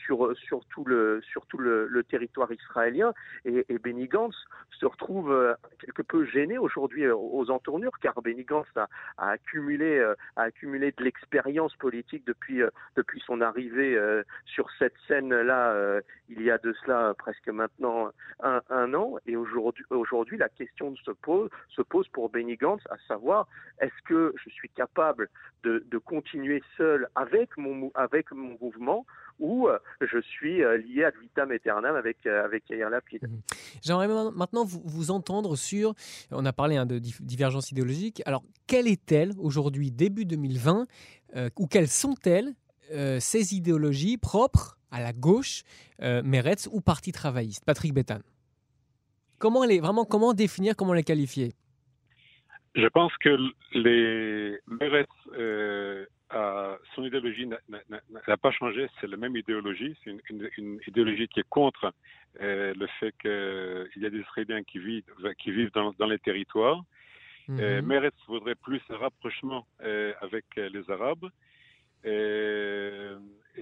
sur 0.04 0.36
sur 0.36 0.64
tout 0.66 0.84
le 0.84 1.20
sur 1.22 1.46
tout 1.46 1.58
le, 1.58 1.86
le 1.86 2.04
territoire 2.04 2.50
israélien. 2.52 3.12
Et, 3.44 3.64
et 3.68 3.78
Benny 3.78 4.08
Gantz 4.08 4.34
se 4.78 4.86
retrouve 4.86 5.56
quelque 5.78 6.02
peu 6.02 6.24
gêné 6.24 6.58
aujourd'hui 6.58 7.08
aux 7.08 7.50
entournures 7.50 7.98
car 8.00 8.20
Benny 8.22 8.44
Gantz 8.44 8.66
a, 8.76 8.88
a 9.18 9.30
accumulé 9.30 10.00
a 10.36 10.42
accumulé 10.42 10.92
de 10.92 11.04
l'expérience 11.04 11.74
politique 11.76 12.26
depuis 12.26 12.62
depuis 12.96 13.22
son 13.26 13.40
arrivée 13.40 13.98
sur 14.44 14.68
cette 14.78 14.94
scène 15.08 15.34
là 15.34 16.00
il 16.28 16.42
y 16.42 16.50
a 16.50 16.58
de 16.58 16.74
cela 16.84 17.14
presque 17.16 17.48
maintenant 17.48 18.10
un, 18.40 18.60
un 18.70 18.94
an. 18.94 19.16
Et 19.26 19.36
aujourd'hui 19.36 19.84
aujourd'hui 19.90 20.38
la 20.38 20.48
question 20.48 20.94
se 20.96 21.10
pose 21.10 21.50
se 21.68 21.82
pose 21.82 22.05
pour 22.12 22.30
Benny 22.30 22.56
Gantz 22.56 22.82
à 22.90 22.96
savoir 23.08 23.48
est-ce 23.80 24.02
que 24.06 24.34
je 24.42 24.50
suis 24.50 24.68
capable 24.70 25.28
de, 25.62 25.82
continuer 26.04 26.62
seul 26.76 27.08
avec 27.16 27.56
mon 27.56 27.90
avec 27.94 28.30
mon 28.30 28.56
mouvement 28.60 29.04
ou 29.40 29.66
euh, 29.66 29.78
je 30.00 30.20
suis 30.20 30.62
euh, 30.62 30.76
lié 30.78 31.04
à 31.04 31.10
vitam 31.10 31.50
aeternam 31.50 31.96
avec, 31.96 32.18
euh, 32.26 32.44
avec 32.44 32.70
Yair 32.70 32.88
Lapid? 32.88 33.24
Mmh. 33.24 33.40
J'aimerais 33.82 34.06
maintenant 34.06 34.64
vous, 34.64 34.80
vous, 34.84 35.10
entendre 35.10 35.56
sur, 35.56 35.94
on 36.30 36.46
a 36.46 36.52
parlé 36.52 36.76
hein, 36.76 36.86
de 36.86 36.98
divergence 36.98 37.72
idéologique, 37.72 38.22
alors 38.26 38.44
quelle 38.66 38.86
est-elle 38.86 39.32
aujourd'hui, 39.38 39.90
début 39.90 40.24
2020, 40.24 40.86
euh, 41.34 41.50
ou 41.58 41.66
quelles 41.66 41.88
sont-elles 41.88 42.54
ces 43.18 43.56
idéologies 43.56 44.16
propres 44.16 44.76
à 44.90 45.00
la 45.00 45.12
gauche, 45.12 45.62
euh, 46.02 46.22
Meretz 46.24 46.68
ou 46.72 46.80
Parti 46.80 47.12
travailliste? 47.12 47.64
Patrick 47.64 47.92
Bétan. 47.92 48.20
Comment 49.38 49.64
les, 49.64 49.80
vraiment, 49.80 50.04
comment 50.04 50.32
définir, 50.32 50.76
comment 50.76 50.94
les 50.94 51.04
qualifier? 51.04 51.54
Je 52.76 52.86
pense 52.88 53.16
que 53.16 53.38
les 53.72 54.58
Meretz 54.66 55.08
euh, 55.32 56.04
son 56.94 57.04
idéologie 57.04 57.46
n'a 57.46 58.36
pas 58.36 58.50
changé, 58.50 58.86
c'est 59.00 59.06
la 59.06 59.16
même 59.16 59.34
idéologie, 59.34 59.96
c'est 60.02 60.10
une, 60.10 60.20
une, 60.28 60.50
une, 60.58 60.80
idéologie 60.86 61.26
qui 61.28 61.40
est 61.40 61.48
contre 61.48 61.92
euh, 62.42 62.74
le 62.76 62.86
fait 63.00 63.14
qu'il 63.22 64.02
y 64.02 64.06
a 64.06 64.10
des 64.10 64.18
Israéliens 64.18 64.62
qui 64.64 64.78
vivent, 64.78 65.04
qui 65.38 65.52
vivent 65.52 65.72
dans, 65.72 65.94
dans 65.98 66.06
les 66.06 66.18
territoires. 66.18 66.82
Mm 67.48 67.54
-hmm. 67.56 67.60
euh, 67.62 67.82
Meretz 67.82 68.20
voudrait 68.26 68.60
plus 68.66 68.82
un 68.90 68.98
rapprochement 69.06 69.62
euh, 69.82 70.12
avec 70.26 70.46
les 70.74 70.84
Arabes 70.96 71.26
et, 72.04 73.12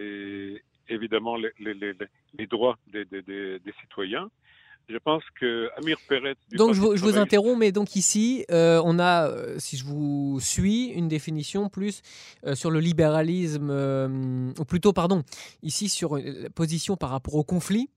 et 0.03 0.63
évidemment 0.97 1.37
les, 1.43 1.53
les, 1.65 1.75
les, 1.83 1.93
les 2.39 2.47
droits 2.55 2.77
des, 2.93 3.05
des, 3.13 3.23
des, 3.31 3.45
des 3.67 3.75
citoyens 3.83 4.29
je 4.89 4.99
pense 4.99 5.23
que 5.41 5.71
Amir 5.79 5.99
Peretz. 6.09 6.39
Donc 6.53 6.75
je 6.75 6.81
vous, 6.81 6.97
je 6.97 7.03
vous, 7.03 7.17
interromps, 7.17 7.59
mais 7.59 7.73
donc 7.73 7.97
ici, 7.97 8.45
euh, 8.51 8.81
on 8.85 8.99
a, 8.99 9.29
euh, 9.29 9.59
si 9.59 9.77
je 9.77 9.85
vous 9.85 10.39
suis, 10.41 10.87
une 10.89 11.09
définition 11.09 11.69
plus 11.69 12.03
euh, 12.45 12.55
sur 12.55 12.71
le 12.71 12.81
libéralisme, 12.81 13.69
euh, 13.71 14.53
ou 14.59 14.65
plutôt, 14.65 14.93
pardon, 14.93 15.23
ici 15.63 15.89
sur 15.89 16.17
la 16.17 16.51
position 16.51 16.97
par 16.97 17.11
rapport 17.11 17.35
au 17.35 17.45
conflit. 17.45 17.89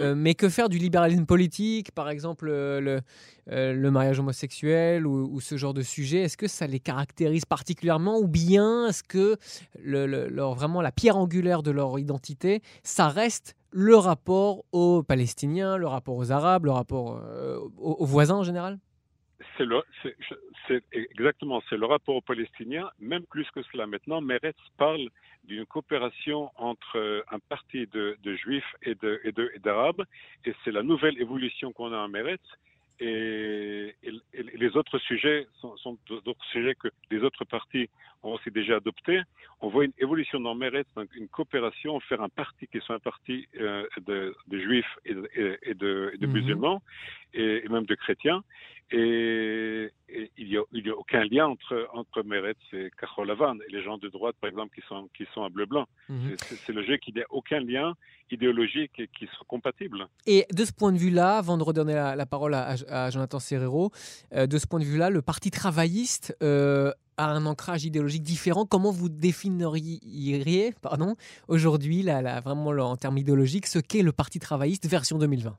Mais 0.00 0.36
que 0.36 0.48
faire 0.48 0.68
du 0.68 0.78
libéralisme 0.78 1.26
politique, 1.26 1.90
par 1.90 2.08
exemple 2.08 2.46
le, 2.46 3.00
le 3.48 3.90
mariage 3.90 4.20
homosexuel 4.20 5.08
ou, 5.08 5.28
ou, 5.28 5.40
ce 5.40 5.56
genre 5.56 5.74
de 5.74 5.82
sujet? 5.82 6.20
Est-ce 6.20 6.36
que 6.36 6.46
ça 6.46 6.68
les 6.68 6.78
caractérise 6.78 7.44
particulièrement 7.44 8.20
ou 8.20 8.28
bien 8.28 8.86
est-ce 8.86 9.02
que 9.02 9.38
le, 9.76 10.06
le, 10.06 10.28
leur, 10.28 10.54
vraiment 10.54 10.82
la 10.82 10.92
pierre 10.92 11.16
angulaire 11.16 11.64
de 11.64 11.72
leur 11.72 11.98
identité, 11.98 12.62
ça 12.84 13.08
reste 13.08 13.56
le 13.70 13.96
rapport 13.96 14.64
aux 14.72 15.02
Palestiniens, 15.02 15.76
le 15.76 15.86
rapport 15.86 16.16
aux 16.16 16.32
Arabes, 16.32 16.64
le 16.64 16.70
rapport 16.70 17.16
euh, 17.16 17.58
aux, 17.78 18.06
voisins 18.06 18.36
en 18.36 18.42
général? 18.42 18.78
C'est 19.56 20.84
exactement, 20.92 21.62
c'est 21.68 21.76
le 21.76 21.86
rapport 21.86 22.16
aux 22.16 22.20
Palestiniens, 22.20 22.90
même 23.00 23.24
plus 23.24 23.48
que 23.50 23.62
cela. 23.72 23.86
Maintenant, 23.86 24.20
Meretz 24.20 24.56
parle 24.76 25.08
d'une 25.44 25.64
coopération 25.64 26.50
entre 26.56 27.24
un 27.30 27.38
parti 27.48 27.86
de, 27.86 28.16
de 28.22 28.36
juifs 28.36 28.76
et 28.82 28.94
d'arabes, 29.64 30.04
et, 30.44 30.50
et 30.50 30.54
c'est 30.64 30.72
la 30.72 30.82
nouvelle 30.82 31.20
évolution 31.20 31.72
qu'on 31.72 31.92
a 31.92 31.96
en 31.96 32.08
Meretz. 32.08 32.42
Et, 33.00 33.94
et, 34.02 34.12
et, 34.34 34.42
les 34.42 34.76
autres 34.76 34.98
sujets 34.98 35.46
sont, 35.60 35.76
sont 35.76 35.96
d'autres 36.08 36.44
sujets 36.46 36.74
que 36.74 36.88
les 37.10 37.20
autres 37.22 37.44
partis 37.44 37.88
ont 38.22 38.32
aussi 38.34 38.50
déjà 38.50 38.76
adoptés. 38.76 39.20
On 39.60 39.68
voit 39.68 39.84
une 39.84 39.92
évolution 39.98 40.40
dans 40.40 40.54
Meretz, 40.54 40.88
donc 40.96 41.08
une 41.14 41.28
coopération, 41.28 41.98
faire 42.00 42.22
un 42.22 42.28
parti 42.28 42.66
qui 42.66 42.80
soit 42.80 42.96
un 42.96 43.00
parti 43.00 43.46
euh, 43.60 43.86
de, 44.06 44.34
de, 44.48 44.58
juifs 44.58 44.98
et 45.04 45.14
de, 45.14 45.28
et 45.62 45.74
de, 45.74 46.10
et 46.14 46.18
de 46.18 46.26
mm 46.26 46.30
-hmm. 46.30 46.32
musulmans 46.32 46.82
et, 47.34 47.68
même 47.68 47.86
de 47.86 47.94
chrétiens. 47.94 48.42
Et, 48.90 49.90
il 50.38 50.48
n'y 50.48 50.56
a, 50.56 50.96
aucun 50.96 51.24
lien 51.24 51.46
entre, 51.46 51.88
entre 51.92 52.22
Meretz 52.22 52.56
et 52.72 52.90
Kacholavan 52.98 53.56
et 53.68 53.72
les 53.72 53.82
gens 53.82 53.98
de 53.98 54.08
droite, 54.08 54.36
par 54.40 54.48
exemple, 54.48 54.74
qui 54.74 54.80
sont, 54.88 55.08
qui 55.14 55.26
sont 55.34 55.42
à 55.42 55.50
bleu-blanc. 55.50 55.86
-hmm. 56.08 56.36
C'est 56.64 56.72
logique 56.72 57.00
qu'il 57.02 57.14
n'y 57.14 57.20
ait 57.20 57.26
aucun 57.28 57.60
lien 57.60 57.94
idéologique 58.30 58.96
qui 59.16 59.26
soit 59.26 59.46
compatible. 59.46 60.06
Et 60.26 60.46
de 60.52 60.64
ce 60.64 60.72
point 60.72 60.92
de 60.92 60.98
vue-là, 60.98 61.36
avant 61.36 61.58
de 61.58 61.62
redonner 61.62 61.94
la, 61.94 62.16
la 62.16 62.26
parole 62.26 62.54
à, 62.54 62.76
à, 62.88 63.10
Jonathan 63.10 63.38
Serrero, 63.38 63.90
euh, 64.32 64.46
de 64.46 64.58
ce 64.58 64.66
point 64.66 64.80
de 64.80 64.84
vue-là, 64.84 65.10
le 65.10 65.22
Parti 65.22 65.50
travailliste 65.50 66.36
euh, 66.42 66.92
a 67.18 67.26
un 67.26 67.44
ancrage 67.46 67.84
idéologique 67.84 68.22
différent. 68.22 68.64
Comment 68.64 68.90
vous 68.90 69.08
définiriez 69.08 70.72
pardon, 70.80 71.16
aujourd'hui, 71.48 72.02
la, 72.02 72.40
vraiment 72.40 72.70
en 72.70 72.96
termes 72.96 73.18
idéologiques, 73.18 73.66
ce 73.66 73.78
qu'est 73.78 74.02
le 74.02 74.12
Parti 74.12 74.38
travailliste 74.38 74.86
version 74.88 75.18
2020 75.18 75.56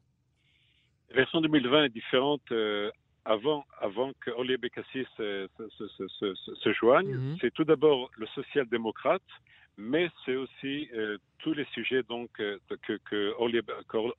La 1.10 1.16
version 1.18 1.42
2020 1.42 1.86
est 1.86 1.90
différente. 1.90 2.42
Euh, 2.52 2.92
avant, 3.26 3.66
avant 3.80 4.12
que 4.22 4.32
Olivier 4.32 4.58
Bécassis 4.58 5.06
se, 5.18 5.48
se, 5.78 6.08
se, 6.08 6.56
se, 6.56 6.74
joigne, 6.74 7.14
mm 7.16 7.34
-hmm. 7.34 7.38
c'est 7.42 7.54
tout 7.54 7.64
d'abord 7.64 8.10
le 8.18 8.26
social-démocrate, 8.28 9.30
mais 9.78 10.10
c'est 10.26 10.36
aussi 10.36 10.90
euh, 10.94 11.18
tous 11.40 11.54
les 11.54 11.66
sujets 11.76 12.04
donc, 12.04 12.30
euh, 12.40 12.58
que, 12.86 12.94
que 13.10 13.34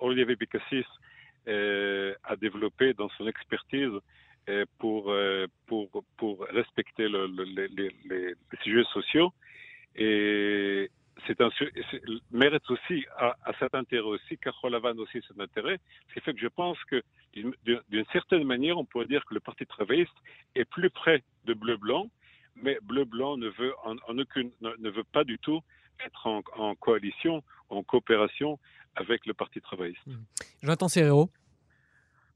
Olivier 0.01 0.37
Bécassis 0.37 0.87
euh, 1.49 2.15
a 2.25 2.37
développé 2.37 2.95
dans 2.95 3.11
son 3.17 3.27
expertise 3.27 3.97
pour, 4.79 5.03
pour, 5.69 5.87
pour 6.17 6.35
respecter 6.61 7.07
le, 7.15 7.23
le, 7.37 7.45
les, 7.57 7.69
les, 7.79 7.91
les, 8.11 8.35
sujets 8.65 8.89
sociaux. 8.97 9.31
Et 9.95 10.91
c'est 11.27 11.41
un 11.41 11.51
mérite 12.31 12.69
aussi 12.71 13.05
à, 13.17 13.37
à, 13.45 13.53
cet 13.59 13.75
intérêt 13.75 14.07
aussi, 14.07 14.39
Cajolavan 14.39 14.97
aussi 14.99 15.21
cet 15.27 15.41
intérêt, 15.41 15.79
ce 16.09 16.15
qui 16.15 16.21
fait 16.21 16.35
que 16.35 16.41
je 16.41 16.49
pense 16.49 16.79
que 16.85 17.03
d'une 17.35 18.05
certaine 18.13 18.45
manière, 18.45 18.79
on 18.79 18.85
pourrait 18.85 19.07
dire 19.07 19.25
que 19.25 19.35
le 19.35 19.41
Parti 19.41 19.67
travailliste 19.67 20.15
est 20.55 20.65
plus 20.65 20.91
près 20.91 21.23
de 21.45 21.55
bleu-blanc, 21.55 22.11
mais 22.57 22.79
bleu-blanc 22.83 23.37
ne 23.37 23.49
veut 23.49 23.75
en, 23.85 23.97
en 24.09 24.19
aucune 24.19 24.51
ne, 24.61 24.71
ne, 24.79 24.91
veut 24.91 25.05
pas 25.05 25.25
du 25.25 25.39
tout 25.39 25.61
être 26.05 26.27
en, 26.27 26.43
en 26.57 26.75
coalition, 26.75 27.43
en 27.69 27.83
coopération 27.83 28.59
avec 28.97 29.27
le 29.27 29.35
Parti 29.35 29.61
travailliste. 29.61 30.07
Mmh. 30.07 30.17
Jonathan 30.63 30.89
Serrero. 30.89 31.31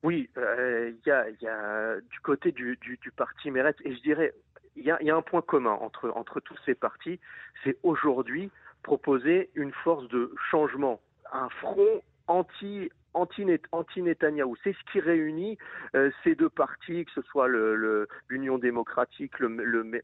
Oui, 0.04 0.28
il 0.36 0.42
euh, 0.42 0.92
y, 1.06 1.10
a, 1.10 1.30
y, 1.30 1.46
a, 1.46 1.98
du 1.98 2.20
côté 2.20 2.52
du, 2.52 2.76
du, 2.82 2.98
du 2.98 3.10
parti 3.10 3.50
Mérette, 3.50 3.78
et 3.84 3.94
je 3.94 4.02
dirais, 4.02 4.34
il 4.76 4.84
y, 4.84 4.90
a, 4.90 5.16
un 5.16 5.22
point 5.22 5.42
commun 5.42 5.78
entre, 5.80 6.10
entre 6.16 6.40
tous 6.40 6.56
ces 6.66 6.74
partis, 6.74 7.20
c'est 7.62 7.76
aujourd'hui 7.82 8.50
proposer 8.82 9.50
une 9.54 9.72
force 9.72 10.08
de 10.08 10.34
changement, 10.50 11.00
un 11.32 11.48
front 11.48 12.02
anti 12.26 12.90
anti-Netanyahou. 13.14 14.56
C'est 14.62 14.72
ce 14.72 14.92
qui 14.92 15.00
réunit 15.00 15.58
euh, 15.94 16.10
ces 16.22 16.34
deux 16.34 16.48
partis, 16.48 17.04
que 17.04 17.12
ce 17.12 17.22
soit 17.22 17.48
l'Union 18.28 18.58
démocratique, 18.58 19.38
le, 19.38 19.48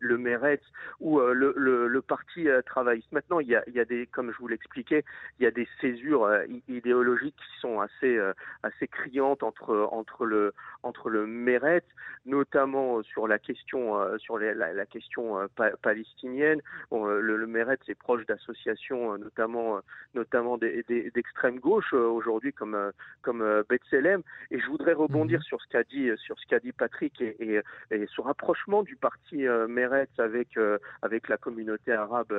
le, 0.00 0.18
Meretz 0.18 0.62
ou 1.00 1.20
euh, 1.20 1.34
le, 1.34 2.02
Parti 2.02 2.48
euh, 2.48 2.62
travailliste. 2.62 3.12
Maintenant, 3.12 3.40
il 3.40 3.48
y, 3.48 3.54
a, 3.54 3.84
des, 3.84 4.06
comme 4.06 4.32
je 4.32 4.38
vous 4.38 4.48
l'expliquais, 4.48 5.04
il 5.38 5.44
y 5.44 5.46
a 5.46 5.50
des 5.50 5.68
césures 5.80 6.28
idéologiques 6.68 7.36
qui 7.36 7.60
sont 7.60 7.80
assez, 7.80 8.18
assez 8.62 8.88
criantes 8.88 9.42
entre, 9.42 9.88
entre, 9.92 10.24
le, 10.24 10.54
entre 10.82 11.10
le 11.10 11.26
Meretz, 11.26 11.84
notamment 12.26 13.02
sur 13.02 13.28
la 13.28 13.38
question, 13.38 13.96
sur 14.18 14.38
la, 14.38 14.86
question 14.86 15.48
pa 15.56 15.70
palestinienne. 15.82 16.60
Le, 16.90 17.20
le 17.20 17.46
Meretz 17.46 17.82
est 17.88 17.94
proche 17.94 18.24
d'associations, 18.26 19.18
notamment, 19.18 19.80
notamment 20.14 20.58
d'extrême 20.58 21.60
gauche 21.60 21.92
aujourd'hui, 21.92 22.52
comme 22.52 22.92
comme 23.23 23.42
euh, 23.42 23.62
Bethlehem. 23.69 24.23
Et 24.50 24.59
je 24.59 24.66
voudrais 24.66 24.92
rebondir 24.92 25.40
mmh. 25.40 25.42
sur 25.42 25.61
ce 25.61 25.69
qu'a 25.69 25.85
dit 25.85 26.11
sur 26.16 26.38
ce 26.38 26.47
qu'a 26.47 26.59
dit 26.59 26.73
Patrick 26.73 27.21
et, 27.21 27.37
et, 27.40 27.61
et, 27.90 28.07
ce 28.07 28.21
rapprochement 28.21 28.83
du 28.83 28.97
parti 28.97 29.47
euh, 29.47 29.66
Meretz 29.69 30.11
avec 30.19 30.57
euh, 30.57 30.78
avec 31.02 31.28
la 31.28 31.37
communauté 31.37 31.92
arabe 31.92 32.33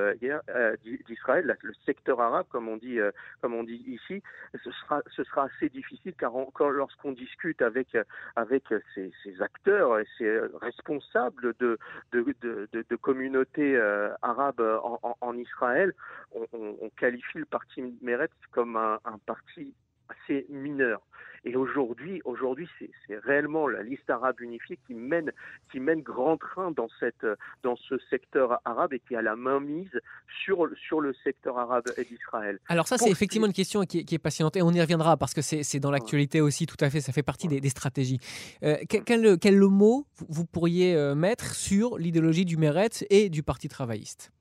d'Israël, 1.07 1.57
le 1.61 1.73
secteur 1.85 2.19
arabe 2.21 2.45
comme 2.49 2.67
on 2.67 2.77
dit 2.77 2.99
comme 3.41 3.53
on 3.53 3.63
dit 3.63 3.83
ici. 3.87 4.21
Ce 4.63 4.71
sera 4.71 5.01
ce 5.15 5.23
sera 5.23 5.45
assez 5.45 5.69
difficile 5.69 6.13
car 6.17 6.35
on, 6.35 6.45
quand 6.45 6.69
lorsqu'on 6.69 7.11
discute 7.11 7.61
avec 7.61 7.97
avec 8.35 8.63
ces, 8.93 9.11
ces, 9.23 9.41
acteurs 9.41 9.99
et 9.99 10.05
ces 10.17 10.39
responsables 10.61 11.53
de 11.59 11.77
de, 12.11 12.25
de, 12.41 12.67
de, 12.71 12.85
de 12.89 12.95
communautés 12.95 13.79
arabes 14.21 14.61
en, 14.61 14.99
en, 15.03 15.17
en 15.21 15.37
Israël, 15.37 15.93
on, 16.33 16.45
on, 16.53 16.77
on, 16.81 16.89
qualifie 16.89 17.39
le 17.39 17.45
parti 17.45 17.83
Meretz 18.01 18.31
comme 18.51 18.75
un, 18.75 18.99
un 19.05 19.17
parti 19.25 19.73
assez 20.11 20.45
mineur. 20.49 21.01
Et 21.43 21.55
aujourd'hui, 21.55 22.21
aujourd'hui, 22.23 22.67
c'est 22.79 23.17
réellement 23.17 23.67
la 23.67 23.81
liste 23.81 24.07
arabe 24.09 24.39
unifiée 24.41 24.77
qui 24.85 24.93
mène, 24.93 25.31
qui 25.71 25.79
mène 25.79 26.01
grand 26.01 26.37
train 26.37 26.69
dans 26.69 26.87
cette, 26.99 27.25
dans 27.63 27.75
ce 27.75 27.97
secteur 28.11 28.59
arabe 28.63 28.93
et 28.93 28.99
qui 28.99 29.15
a 29.15 29.23
la 29.23 29.35
main 29.35 29.59
mise 29.59 29.99
sur, 30.43 30.69
sur 30.87 31.01
le 31.01 31.15
secteur 31.23 31.57
arabe 31.57 31.85
d'Israël. 31.97 32.59
Alors 32.67 32.87
ça, 32.87 32.99
c'est 32.99 33.09
effectivement 33.09 33.47
une 33.47 33.53
question 33.53 33.83
qui, 33.85 33.99
est 33.99 34.19
passionnante 34.19 34.55
et 34.55 34.61
on 34.61 34.71
y 34.71 34.81
reviendra 34.81 35.17
parce 35.17 35.33
que 35.33 35.41
c'est 35.41 35.79
dans 35.79 35.91
l'actualité 35.91 36.41
aussi, 36.41 36.67
tout 36.67 36.77
à 36.79 36.91
fait. 36.91 37.01
Ça 37.01 37.11
fait 37.11 37.23
partie 37.23 37.47
des, 37.47 37.69
stratégies. 37.69 38.19
Euh, 38.63 38.77
quel, 38.87 39.39
quel, 39.39 39.59
mot 39.61 40.05
vous 40.29 40.45
pourriez 40.45 40.95
euh, 40.95 41.15
mettre 41.15 41.55
sur 41.55 41.97
l'idéologie 41.97 42.45
du 42.45 42.57
Meretz 42.57 43.03
et 43.09 43.29
du 43.29 43.41
Parti 43.41 43.67
travailliste? 43.67 44.31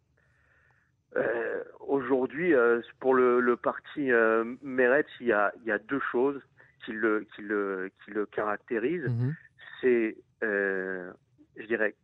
Euh, 1.16 1.64
Aujourd'hui, 1.80 2.54
euh, 2.54 2.80
pour 3.00 3.14
le, 3.14 3.56
parti 3.56 4.12
euh, 4.12 4.44
Meretz, 4.62 5.08
il 5.20 5.26
y, 5.26 5.32
a, 5.32 5.52
deux 5.88 6.00
choses 6.12 6.40
qui 6.84 6.92
le, 6.92 7.26
qui 7.34 7.42
le, 7.42 7.90
qui 8.04 8.12
le 8.12 8.26
caractérisent. 8.26 9.08
Mhm. 9.08 9.34
C'est, 9.80 10.16
je 10.42 11.66
dirais, 11.66 11.94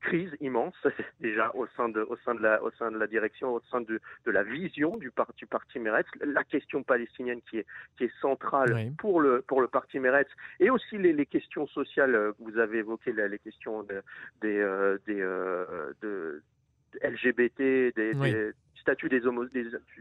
crise 0.00 0.36
immense 0.40 0.74
déjà 1.20 1.50
au 1.54 1.66
sein 1.76 1.88
de 1.88 2.02
au 2.02 2.16
sein 2.24 2.34
de 2.34 2.42
la 2.42 2.62
au 2.62 2.70
sein 2.72 2.90
de 2.90 2.98
la 2.98 3.06
direction 3.06 3.54
au 3.54 3.60
sein 3.70 3.80
de, 3.80 4.00
de 4.26 4.30
la 4.30 4.42
vision 4.42 4.98
du 4.98 5.10
parti 5.10 5.46
parti 5.46 5.78
Meretz 5.78 6.06
la 6.20 6.44
question 6.44 6.82
palestinienne 6.82 7.40
qui 7.48 7.58
est 7.60 7.66
qui 7.96 8.04
est 8.04 8.12
centrale 8.20 8.92
pour 8.98 9.22
le 9.22 9.40
pour 9.40 9.62
le 9.62 9.68
parti 9.68 9.98
Meretz 10.00 10.28
et 10.60 10.68
aussi 10.68 10.98
les, 10.98 11.14
les 11.14 11.24
questions 11.24 11.66
sociales 11.68 12.32
vous 12.38 12.58
avez 12.58 12.78
évoqué 12.78 13.12
les 13.12 13.38
questions 13.38 13.82
des 13.84 14.00
des, 15.06 15.20
de 16.02 16.42
LGBT, 17.02 17.94
des, 17.94 18.52
statut 18.84 19.08
des, 19.08 19.20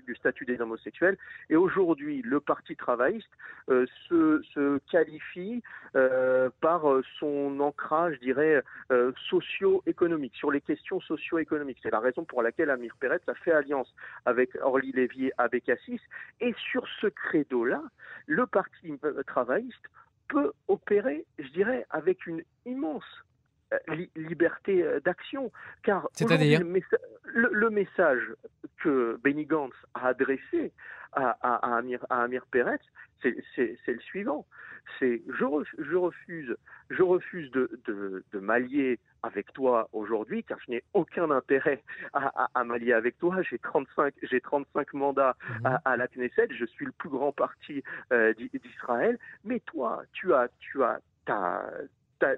du 0.06 0.16
statut 0.16 0.46
des 0.46 0.60
homosexuels. 0.60 1.18
Et 1.50 1.56
aujourd'hui, 1.56 2.22
le 2.22 2.40
Parti 2.40 2.76
travailliste 2.76 3.32
euh, 3.70 3.86
se, 4.10 4.80
qualifie 4.92 5.64
euh, 5.96 6.50
par 6.60 6.84
son 7.20 7.60
ancrage, 7.62 8.16
je 8.16 8.20
dirais, 8.20 8.62
euh, 8.92 9.12
socio-économique, 9.30 10.36
sur 10.36 10.52
les 10.52 10.62
questions 10.62 11.00
socio-économiques. 11.00 11.80
C'est 11.82 11.92
la 11.92 12.00
raison 12.00 12.26
pour 12.26 12.44
laquelle 12.44 12.70
Amir 12.70 12.96
Peretz 13.00 13.28
a 13.28 13.34
fait 13.36 13.54
alliance 13.54 13.94
avec 14.26 14.50
Orly 14.62 14.92
Lévy 14.92 15.28
et 15.28 15.34
Abécassis. 15.38 16.02
Et 16.42 16.54
sur 16.72 16.86
ce 17.00 17.08
credo-là, 17.08 17.82
le 18.28 18.46
Parti 18.46 19.00
travailliste 19.26 19.86
peut 20.28 20.52
opérer, 20.68 21.26
je 21.40 21.50
dirais, 21.50 21.86
avec 21.90 22.26
une 22.28 22.44
immense 22.66 23.24
liberté 24.16 24.86
d'action. 25.04 25.52
Car 25.84 26.10
le, 26.20 27.50
le, 27.52 27.70
message 27.70 28.34
que 28.84 29.20
Benny 29.24 29.46
Gantz 29.46 29.74
a 29.94 30.08
adressé 30.08 30.72
à, 31.14 31.38
à, 31.42 31.78
Amir, 31.78 32.06
à 32.10 32.24
Amir 32.24 32.46
Peretz, 32.52 32.82
c'est 33.22 33.78
le 33.88 34.00
suivant. 34.00 34.46
C'est 35.00 35.22
je, 35.28 35.46
je, 35.80 35.96
refuse, 35.96 36.56
je 36.90 37.04
refuse 37.04 37.50
de, 37.52 37.80
de, 37.86 38.24
de 38.32 38.40
m'allier 38.40 39.00
avec 39.22 39.54
toi 39.54 39.88
aujourd'hui, 39.94 40.44
car 40.44 40.58
je 40.66 40.72
n'ai 40.72 40.84
aucun 40.94 41.32
intérêt 41.32 41.82
à, 42.14 42.50
à, 42.54 42.64
m'allier 42.66 42.92
avec 42.92 43.18
toi. 43.18 43.42
J'ai 43.44 43.60
35, 43.60 44.14
j'ai 44.24 44.42
35 44.42 44.94
mandats 44.94 45.38
mhm. 45.50 45.66
à, 45.66 45.82
à, 45.86 45.98
la 45.98 46.08
Knesset. 46.08 46.50
Je 46.52 46.66
suis 46.66 46.86
le 46.86 46.92
plus 46.92 47.10
grand 47.10 47.32
parti 47.32 47.82
euh, 48.12 48.34
d'Israël. 48.34 49.18
Mais 49.46 49.62
toi, 49.62 50.04
tu 50.12 50.34
as, 50.34 50.50
tu 50.60 50.84
as 50.84 51.00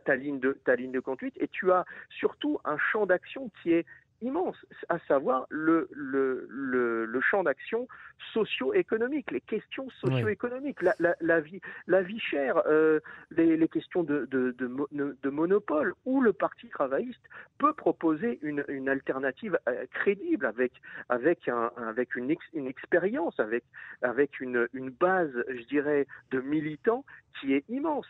ta, 0.05 0.15
ligne 0.15 0.39
de, 0.39 0.57
ta 0.65 0.75
ligne 0.75 0.91
de 0.91 0.99
conduite 0.99 1.35
et 1.39 1.47
tu 1.47 1.71
as 1.71 1.85
surtout 2.09 2.59
un 2.65 2.77
champ 2.77 3.05
d'action 3.05 3.49
qui 3.61 3.73
est 3.73 3.85
immense, 4.21 4.55
à 4.89 4.99
savoir 5.07 5.45
le, 5.49 5.89
le, 5.91 6.47
le, 6.49 7.21
champ 7.21 7.43
d'action 7.43 7.87
socio-économique, 8.33 9.31
les 9.31 9.41
questions 9.41 9.87
socio-économiques, 10.01 10.81
la, 10.81 10.95
la, 11.19 11.41
vie, 11.41 11.59
la 11.87 12.01
vie 12.01 12.19
chère, 12.19 12.61
euh, 12.67 12.99
les, 13.31 13.57
les, 13.57 13.67
questions 13.67 14.03
de, 14.03 14.25
de, 14.31 14.55
de, 14.57 15.29
monopole, 15.29 15.93
où 16.05 16.21
le 16.21 16.33
Parti 16.33 16.69
travailliste 16.69 17.21
peut 17.57 17.73
proposer 17.73 18.39
une, 18.41 18.63
une 18.67 18.89
alternative 18.89 19.57
euh, 19.67 19.85
crédible 19.91 20.45
avec, 20.45 20.73
avec, 21.09 21.47
un, 21.47 21.71
avec 21.77 22.15
une, 22.15 22.35
une 22.53 22.67
expérience, 22.67 23.39
avec, 23.39 23.63
avec 24.01 24.39
une, 24.39 24.67
une 24.73 24.89
base, 24.89 25.31
je 25.49 25.63
dirais, 25.67 26.07
de 26.31 26.41
militants 26.41 27.03
qui 27.39 27.53
est 27.53 27.63
immense. 27.69 28.05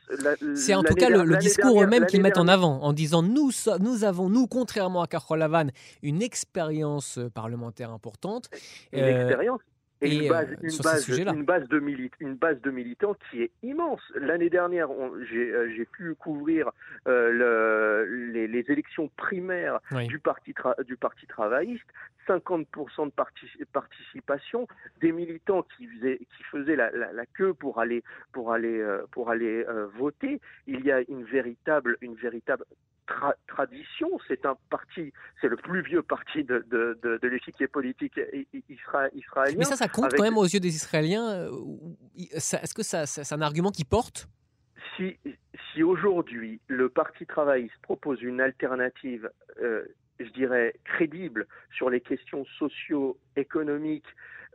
C'est 0.56 0.76
en 0.76 0.84
tout 0.84 0.94
cas 0.94 1.10
le, 1.10 1.38
discours 1.38 1.82
eux-mêmes 1.82 2.06
qu'ils 2.06 2.22
mettent 2.22 2.38
en 2.38 2.48
avant, 2.48 2.82
en 2.82 2.94
disant 2.94 3.24
nous, 3.24 3.52
nous 3.80 4.04
avons, 4.04 4.30
nous, 4.30 4.48
contrairement 4.48 5.02
à 5.02 5.08
Carole 5.08 5.40
Lavanne, 5.40 5.72
une 6.06 6.22
expérience 6.22 7.18
euh, 7.18 7.30
parlementaire 7.30 7.92
importante. 7.92 8.50
Une 8.94 9.04
expérience 9.04 9.62
et, 10.02 10.18
une, 10.18 10.30
base, 10.30 10.48
une, 10.62 10.78
base, 10.84 11.08
une, 11.08 11.44
base 11.44 11.68
de 11.70 11.82
une 12.20 12.36
base 12.36 12.62
de 12.62 12.70
militants 12.70 13.16
qui 13.30 13.42
est 13.42 13.52
immense. 13.64 14.02
L'année 14.16 14.50
dernière, 14.50 14.92
euh, 14.92 15.26
j'ai 15.26 15.86
pu 15.86 16.16
couvrir 16.16 16.70
euh, 17.08 17.32
le, 18.06 18.32
les, 18.32 18.48
les, 18.48 18.66
élections 18.70 19.10
primaires 19.16 19.80
du, 20.08 20.20
parti 20.20 20.54
du 20.86 20.98
Parti 20.98 21.28
travailliste. 21.28 21.86
50% 22.28 23.06
de 23.06 23.66
participation, 23.72 24.68
des 25.00 25.12
militants 25.12 25.64
qui 25.78 25.88
faisaient, 25.88 26.18
qui 26.18 26.44
faisaient 26.52 26.76
la, 26.76 26.90
la, 26.92 27.14
la 27.14 27.26
queue 27.28 27.54
pour 27.54 27.80
aller, 27.80 28.04
pour 28.32 28.52
aller, 28.52 28.80
euh, 28.80 29.06
pour 29.12 29.30
aller 29.30 29.64
voter. 29.98 30.42
Il 30.68 30.84
y 30.84 30.92
a 30.92 31.02
une 31.08 31.24
véritable, 31.24 31.98
une 32.02 32.16
véritable 32.16 32.66
tradition. 33.48 34.10
C'est 34.28 34.46
un 34.46 34.58
parti, 34.70 35.12
c'est 35.42 35.48
le 35.48 35.58
plus 35.58 35.82
vieux 35.82 36.02
parti 36.02 36.44
de, 36.44 36.66
de, 36.70 36.98
de, 37.04 37.18
de 37.22 37.28
l'échiquier 37.28 37.68
politique 37.68 38.20
israélien. 38.70 39.58
Mais 39.58 39.66
ça, 39.66 39.76
ça 39.76 39.88
compte 39.88 40.14
quand 40.16 40.24
même 40.24 40.38
aux 40.38 40.46
yeux 40.46 40.60
des 40.60 40.76
Israéliens. 40.76 41.30
Euh, 41.30 41.50
est-ce 42.32 42.74
que 42.74 42.84
ça, 42.84 43.06
c'est 43.06 43.34
un 43.34 43.42
argument 43.42 43.72
qui 43.72 43.86
porte 43.86 44.28
Si, 44.96 45.18
si 45.74 45.84
aujourd'hui 45.84 46.60
le 46.68 46.90
Parti 46.90 47.26
travailliste 47.26 47.78
propose 47.82 48.22
une 48.22 48.42
alternative, 48.42 49.30
euh, 49.62 49.84
je 50.20 50.30
dirais, 50.30 50.74
crédible 50.84 51.48
sur 51.76 51.90
les 51.90 52.02
questions 52.02 52.46
socio-économiques, 52.58 54.08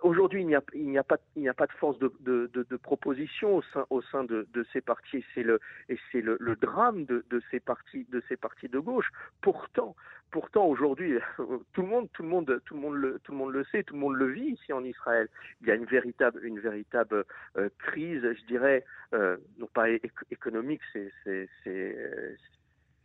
Aujourd'hui, 0.03 0.41
il 0.41 0.47
n'y 0.47 0.55
a, 0.55 0.61
pas, 1.05 1.17
a 1.17 1.55
pas 1.55 1.67
de 1.67 1.73
force 1.73 1.99
de, 1.99 2.13
de, 2.21 2.51
de, 2.55 2.63
de 2.69 2.77
proposition 2.77 3.57
au 3.57 3.63
sein, 3.63 3.87
au 3.91 4.01
sein 4.03 4.25
de, 4.25 4.47
ces 4.73 4.81
partis, 4.81 5.25
c'est 5.35 5.43
le, 5.43 5.61
et 5.89 5.99
c'est 6.11 6.23
le, 6.23 6.37
le, 6.41 6.57
drame 6.57 7.05
de, 7.05 7.25
ces 7.51 7.61
partis, 7.61 8.07
de 8.11 8.23
ces 8.29 8.37
partis 8.37 8.69
de 8.69 8.79
gauche. 8.79 9.11
Pourtant, 9.43 9.95
pourtant 10.31 10.67
aujourd'hui, 10.67 11.19
tout 11.73 11.83
le 11.83 11.89
monde, 11.89 12.09
tout 12.13 12.23
le 12.23 12.29
monde, 12.29 12.63
tout 12.65 12.75
le 12.75 12.81
monde 12.81 12.95
le, 12.95 13.19
tout 13.25 13.33
le 13.33 13.39
monde 13.39 13.53
le 13.53 13.65
sait, 13.65 13.83
tout 13.83 13.95
le 13.95 14.01
monde 14.01 14.15
le 14.15 14.29
vit 14.29 14.51
ici 14.53 14.73
en 14.73 14.85
Israël. 14.85 15.29
Il 15.61 15.69
y 15.69 15.71
a 15.71 15.75
une 15.75 15.87
véritable, 15.87 16.45
une 16.45 16.61
véritable 16.61 17.25
euh, 17.57 17.69
crise, 17.79 18.23
je 18.23 18.47
dirais, 18.47 18.85
euh, 19.13 19.37
non 19.59 19.67
pas 19.67 19.91
économique, 20.31 20.83
c'est, 20.93 21.13
c'est, 21.25 21.49
c'est 21.63 21.97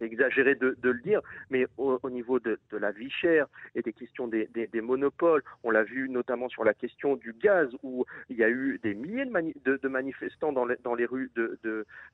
exagéré 0.02 0.56
de, 0.56 0.78
de, 0.82 0.90
le 0.90 1.02
dire, 1.02 1.22
mais 1.50 1.68
au, 1.78 2.10
niveau 2.10 2.40
de, 2.40 2.60
de, 2.72 2.78
la 2.78 2.92
vie 2.92 3.10
chère 3.10 3.48
et 3.76 3.82
des 3.82 3.94
questions 3.94 4.28
des, 4.28 4.48
des, 4.54 4.68
des 4.68 4.82
monopoles, 4.82 5.44
on 5.64 5.72
l'a 5.72 5.84
vu 5.84 6.10
notamment 6.10 6.50
sur 6.50 6.64
la 6.64 6.74
question 6.74 7.16
du 7.16 7.34
gaz, 7.34 7.70
où 7.84 8.06
il 8.30 8.38
y 8.38 8.44
a 8.44 8.50
eu 8.50 8.80
des 8.84 8.94
milliers 8.94 9.26
de, 9.26 9.80
de 9.82 9.88
manifestants 9.88 10.52
dans 10.52 10.66
les, 10.66 10.76
dans 10.84 10.96
les 10.96 11.06
rues 11.06 11.32
de, 11.36 11.58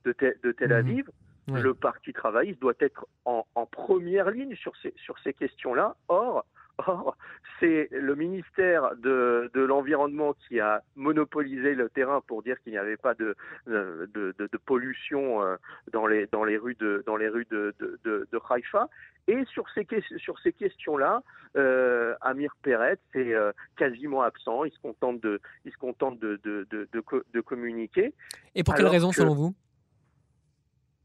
Tel 0.04 0.70
mhm. 0.70 0.72
Aviv. 0.72 1.10
Le 1.48 1.74
Parti 1.74 2.14
travailliste 2.14 2.62
doit 2.62 2.76
être 2.80 3.08
en, 3.26 3.46
en 3.56 3.66
première 3.66 4.30
ligne 4.30 4.56
sur 4.56 4.74
ces, 4.78 4.94
sur 4.96 5.18
ces 5.20 5.34
questions-là. 5.34 5.98
Or, 6.08 6.46
Or, 6.88 7.18
c'est 7.60 7.90
le 7.92 8.16
ministère 8.16 8.96
de, 8.98 9.52
de 9.54 9.62
l'Environnement 9.62 10.34
qui 10.48 10.60
a 10.60 10.82
monopolisé 10.96 11.76
le 11.76 11.90
terrain 11.90 12.22
pour 12.26 12.44
dire 12.44 12.60
qu'il 12.62 12.74
n'y 12.74 12.78
avait 12.78 12.98
pas 12.98 13.14
de, 13.14 13.36
de, 13.68 14.10
de, 14.14 14.34
de, 14.38 14.58
pollution 14.58 15.44
euh, 15.44 15.56
dans 15.92 16.08
les, 16.08 16.28
dans 16.28 16.44
les 16.44 16.58
rues 16.58 16.76
de, 16.80 17.04
dans 17.06 17.18
les 17.18 17.30
rues 17.30 17.48
de, 17.50 17.74
de, 17.80 18.00
de, 18.04 18.40
Haïfa. 18.50 18.90
Et 19.28 19.46
sur 19.46 19.66
ces, 19.74 19.88
sur 20.18 20.40
ces 20.40 20.52
questions-là, 20.54 21.22
euh, 21.56 22.16
Amir 22.22 22.56
Peret 22.64 22.98
est 23.14 23.34
euh, 23.34 23.52
quasiment 23.78 24.22
absent. 24.22 24.66
Il 24.66 24.72
se 24.72 24.80
contente 24.80 25.22
de, 25.22 25.40
il 25.66 25.72
se 25.72 25.78
contente 25.78 26.20
de, 26.20 26.40
de, 26.44 26.68
de, 26.72 26.88
de, 27.34 27.42
communiquer. 27.42 28.14
Et 28.56 28.64
pour 28.64 28.74
quelle 28.76 28.88
raison, 28.88 29.12
selon 29.12 29.36
vous? 29.36 29.56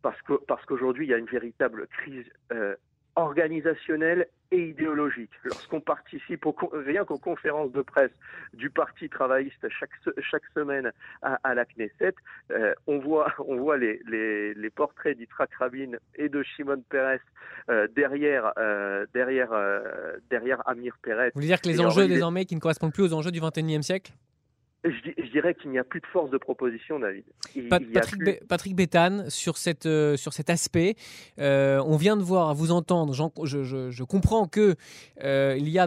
Parce 0.03 0.65
qu'aujourd'hui 0.67 1.07
il 1.07 1.11
y 1.11 1.15
a 1.15 1.19
une 1.19 1.27
véritable 1.27 1.89
crise 1.89 2.27
euh, 2.53 2.77
organisationnelle 3.16 4.29
et 4.52 4.68
idéologique. 4.68 5.31
Lorsqu'on 5.44 5.81
participe 5.81 6.46
rien 6.72 7.05
qu'aux 7.05 7.18
conférences 7.18 7.72
de 7.72 7.83
presse 7.83 8.12
du 8.55 8.70
Parti 8.70 9.09
travailliste 9.09 9.68
chaque, 9.68 9.90
chaque 10.31 10.44
semaine 10.55 10.92
à, 11.22 11.55
la 11.55 11.64
Knesset, 11.64 12.14
euh, 12.52 12.72
on 12.87 12.98
voit, 12.98 13.33
on 13.46 13.57
voit 13.57 13.76
les, 13.76 14.00
les, 14.09 14.55
les 14.55 14.70
portraits 14.70 15.16
d'Itrak 15.16 15.50
Rabin 15.59 15.92
et 16.14 16.29
de 16.29 16.42
Shimon 16.42 16.83
Peres 16.88 17.18
euh, 17.70 17.88
derrière, 17.96 18.52
euh, 18.59 19.07
derrière, 19.14 19.50
derrière 20.31 20.62
Amir 20.68 20.96
Peres. 21.02 21.31
Vous 21.35 21.40
voulez 21.40 21.46
dire 21.48 21.61
que 21.61 21.68
les 21.68 21.81
enjeux 21.81 22.07
désormais 22.07 22.44
qui 22.44 22.55
ne 22.55 22.61
correspondent 22.61 22.92
plus 22.92 23.05
aux 23.05 23.14
enjeux 23.14 23.33
du 23.33 23.40
XXIe 23.40 23.83
siècle? 23.83 24.12
Je, 24.90 25.31
dirais 25.31 25.55
qu'il 25.55 25.70
n'y 25.70 25.79
a 25.79 25.85
plus 25.85 26.01
de 26.01 26.07
force 26.07 26.31
de 26.31 26.38
proposition, 26.38 26.99
David. 26.99 27.25
Patrick, 28.49 28.75
Béthane, 28.75 29.29
sur, 29.31 29.57
cette, 29.57 29.87
euh, 29.87 30.16
sur 30.16 30.33
cet 30.33 30.51
aspect, 30.51 30.96
euh, 31.38 31.83
on 31.87 31.96
vient 31.96 32.16
de 32.16 32.22
voir, 32.22 32.51
à 32.51 32.55
vous 32.55 32.70
entendre, 32.70 33.12
je, 33.44 33.62
je, 33.64 34.03
comprends 34.05 34.46
que 34.46 34.77
euh, 35.22 35.57
il 35.59 35.68
y 35.68 35.79
a 35.79 35.87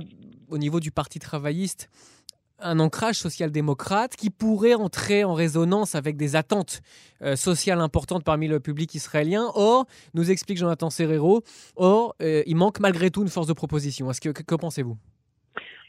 au 0.49 0.57
niveau 0.57 0.79
du 0.79 0.91
Parti 0.91 1.19
travailliste 1.19 1.89
un 2.61 2.79
ancrage 2.79 3.15
social-démocrate 3.15 4.15
qui 4.15 4.29
pourrait 4.29 4.73
entrer 4.73 5.23
en 5.23 5.33
résonance 5.33 5.95
avec 5.95 6.17
des 6.17 6.35
attentes 6.35 6.81
euh, 7.21 7.35
sociales 7.35 7.79
importantes 7.79 8.23
parmi 8.23 8.47
le 8.47 8.59
public 8.59 8.93
israélien. 8.95 9.49
Or, 9.55 9.85
nous 10.13 10.31
explique 10.31 10.57
Jonathan 10.57 10.89
Serrero, 10.89 11.43
or, 11.75 12.15
euh, 12.21 12.43
il 12.45 12.55
manque 12.55 12.79
malgré 12.79 13.11
tout 13.11 13.21
une 13.21 13.29
force 13.29 13.47
de 13.47 13.53
proposition. 13.53 14.09
Est-ce 14.11 14.21
que, 14.21 14.29
que, 14.29 14.55
pensez-vous? 14.55 14.97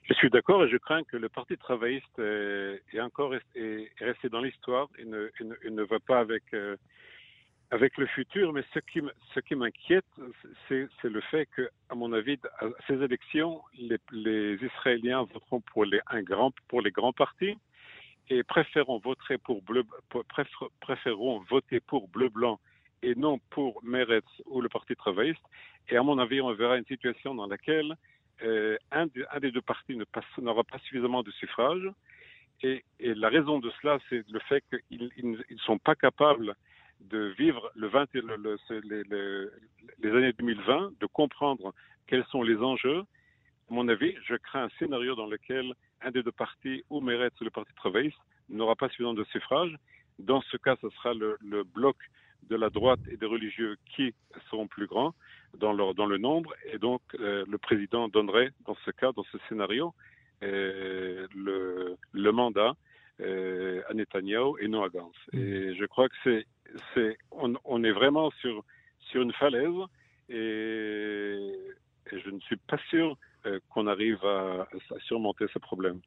Je 0.04 0.14
suis 0.14 0.30
d'accord 0.30 0.64
et 0.64 0.68
je 0.68 0.76
crains 0.76 1.04
que 1.04 1.16
le 1.16 1.28
Parti 1.28 1.56
travailliste 1.56 2.18
est, 2.18 3.00
encore 3.00 3.30
resté 3.30 4.28
dans 4.30 4.40
l'histoire 4.40 4.88
et 4.98 5.04
ne, 5.04 5.30
ne, 5.68 5.82
va 5.82 6.00
pas 6.00 6.18
avec, 6.20 6.44
avec 7.70 7.96
le 7.98 8.06
futur, 8.06 8.52
mais 8.52 8.64
ce 8.74 8.80
qui, 8.80 9.54
m'inquiète, 9.54 10.04
c'est, 10.68 10.88
le 11.04 11.20
fait 11.20 11.46
que, 11.46 11.70
à 11.88 11.94
mon 11.94 12.12
avis, 12.12 12.38
à 12.58 12.66
ces 12.88 12.94
élections, 12.94 13.62
les, 13.78 14.58
Israéliens 14.60 15.22
voteront 15.22 15.60
pour 15.60 15.84
les, 15.84 16.00
un 16.08 16.22
pour 16.68 16.82
les 16.82 16.90
grands 16.90 17.12
partis 17.12 17.56
et 18.28 18.42
préféreront 18.42 18.98
voter 18.98 19.38
pour 19.38 19.62
bleu, 19.62 19.84
préféreront 20.80 21.40
voter 21.48 21.80
pour 21.80 22.08
bleu-blanc 22.08 22.58
et 23.02 23.14
non 23.14 23.38
pour 23.50 23.82
Meretz 23.84 24.26
ou 24.46 24.60
le 24.60 24.68
Parti 24.68 24.96
travailliste. 24.96 25.42
Et 25.88 25.96
à 25.96 26.02
mon 26.02 26.18
avis, 26.18 26.40
on 26.40 26.52
verra 26.52 26.76
une 26.76 26.84
situation 26.86 27.34
dans 27.34 27.46
laquelle 27.46 27.94
euh, 28.42 28.76
un, 28.90 29.06
des 29.06 29.50
deux 29.50 29.60
partis 29.60 29.98
n'aura 30.38 30.64
pas 30.64 30.78
suffisamment 30.78 31.22
de 31.22 31.30
suffrages. 31.32 31.88
Et, 32.62 32.84
la 32.98 33.28
raison 33.28 33.58
de 33.58 33.70
cela, 33.80 33.98
c'est 34.08 34.24
le 34.30 34.38
fait 34.40 34.62
qu'ils 34.88 35.10
ne 35.22 35.58
sont 35.58 35.78
pas 35.78 35.94
capables 35.94 36.54
de 37.00 37.34
vivre 37.38 37.70
le 37.74 37.88
20, 37.88 38.12
le, 38.14 39.50
les, 40.02 40.10
années 40.10 40.32
2020, 40.34 40.92
de 41.00 41.06
comprendre 41.06 41.72
quels 42.06 42.24
sont 42.26 42.42
les 42.42 42.56
enjeux. 42.56 43.00
À 43.70 43.74
mon 43.74 43.88
avis, 43.88 44.14
je 44.26 44.34
crains 44.34 44.64
un 44.64 44.68
scénario 44.78 45.14
dans 45.14 45.26
lequel 45.26 45.72
un 46.02 46.10
des 46.10 46.22
deux 46.22 46.32
partis, 46.32 46.84
ou 46.90 47.00
Meretz 47.00 47.38
ou 47.40 47.44
le 47.44 47.50
Parti 47.50 47.72
travailliste, 47.74 48.18
n'aura 48.48 48.76
pas 48.76 48.88
suffisamment 48.88 49.14
de 49.14 49.24
suffrages. 49.24 49.74
Dans 50.18 50.42
ce 50.42 50.56
cas, 50.58 50.76
ce 50.82 50.90
sera 50.90 51.14
le, 51.14 51.38
bloc 51.64 51.96
de 52.48 52.56
la 52.56 52.70
droite 52.70 53.00
et 53.10 53.16
des 53.16 53.26
religieux 53.26 53.76
qui 53.94 54.14
seront 54.50 54.66
plus 54.66 54.86
grands 54.86 55.14
dans, 55.58 55.72
leur, 55.72 55.94
dans 55.94 56.06
le 56.06 56.18
nombre. 56.18 56.52
Et 56.72 56.78
donc, 56.78 57.02
euh, 57.18 57.44
le 57.48 57.58
président 57.58 58.08
donnerait, 58.08 58.50
dans 58.66 58.76
ce 58.84 58.90
cas, 58.90 59.12
dans 59.12 59.24
ce 59.24 59.38
scénario, 59.48 59.94
euh, 60.42 61.26
le, 61.34 61.96
le 62.12 62.32
mandat 62.32 62.74
euh, 63.20 63.82
à 63.88 63.94
Netanyahu 63.94 64.54
et 64.60 64.68
non 64.68 64.82
à 64.82 64.88
Gantz. 64.88 65.14
Mm. 65.32 65.38
Et 65.38 65.74
je 65.74 65.84
crois 65.86 66.08
que 66.08 66.16
c'est, 66.24 66.46
c'est, 66.94 67.18
on, 67.30 67.84
est 67.84 67.92
vraiment 67.92 68.30
sur, 68.40 68.64
sur 69.10 69.22
une 69.22 69.32
falaise 69.32 69.74
et, 70.28 71.52
je 72.12 72.30
ne 72.30 72.40
suis 72.40 72.56
pas 72.56 72.78
sûr 72.88 73.16
qu'on 73.68 73.86
arrive 73.86 74.24
à, 74.24 74.66
surmonter 75.06 75.46
ce 75.52 75.60
problème. 75.60 76.00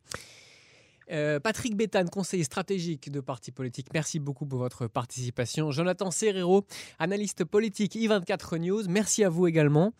Euh, 1.11 1.39
Patrick 1.39 1.75
Béthane, 1.75 2.09
conseiller 2.09 2.43
stratégique 2.43 3.11
de 3.11 3.19
parti 3.19 3.51
politique, 3.51 3.87
merci 3.93 4.19
beaucoup 4.19 4.45
pour 4.45 4.59
votre 4.59 4.87
participation. 4.87 5.71
Jonathan 5.71 6.11
Serrero, 6.11 6.65
analyste 6.99 7.43
politique 7.43 7.95
I24 7.95 8.57
News, 8.57 8.83
merci 8.89 9.23
à 9.23 9.29
vous 9.29 9.47
également. 9.47 9.93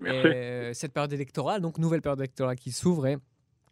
Merci. 0.00 0.78
cette 0.78 0.92
période 0.92 1.12
électorale, 1.12 1.60
donc 1.60 1.78
nouvelle 1.78 2.02
période 2.02 2.18
électorale 2.18 2.56
qui 2.56 2.72
s'ouvre. 2.72 3.06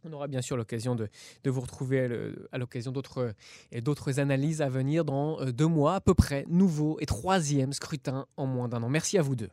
On 0.05 0.13
aura 0.13 0.29
bien 0.29 0.41
sûr 0.41 0.57
l'occasion 0.57 0.95
de, 0.95 1.09
vous 1.45 1.61
retrouver 1.61 2.09
à 2.53 2.59
l'occasion 2.59 2.93
d'autres 2.93 4.21
analyses 4.21 4.63
à 4.63 4.69
venir 4.69 5.05
dans 5.05 5.41
euh, 5.41 5.53
deux 5.53 5.67
mois 5.67 5.97
à 5.97 6.01
peu 6.01 6.15
près. 6.15 6.45
Nouveau 6.49 6.97
et 7.01 7.07
troisième 7.07 7.73
scrutin 7.73 8.27
en 8.37 8.47
moins 8.47 8.69
d'un 8.69 8.83
an. 8.83 8.89
Merci 8.89 9.19
à 9.19 9.23
vous 9.23 9.37
deux. 9.37 9.51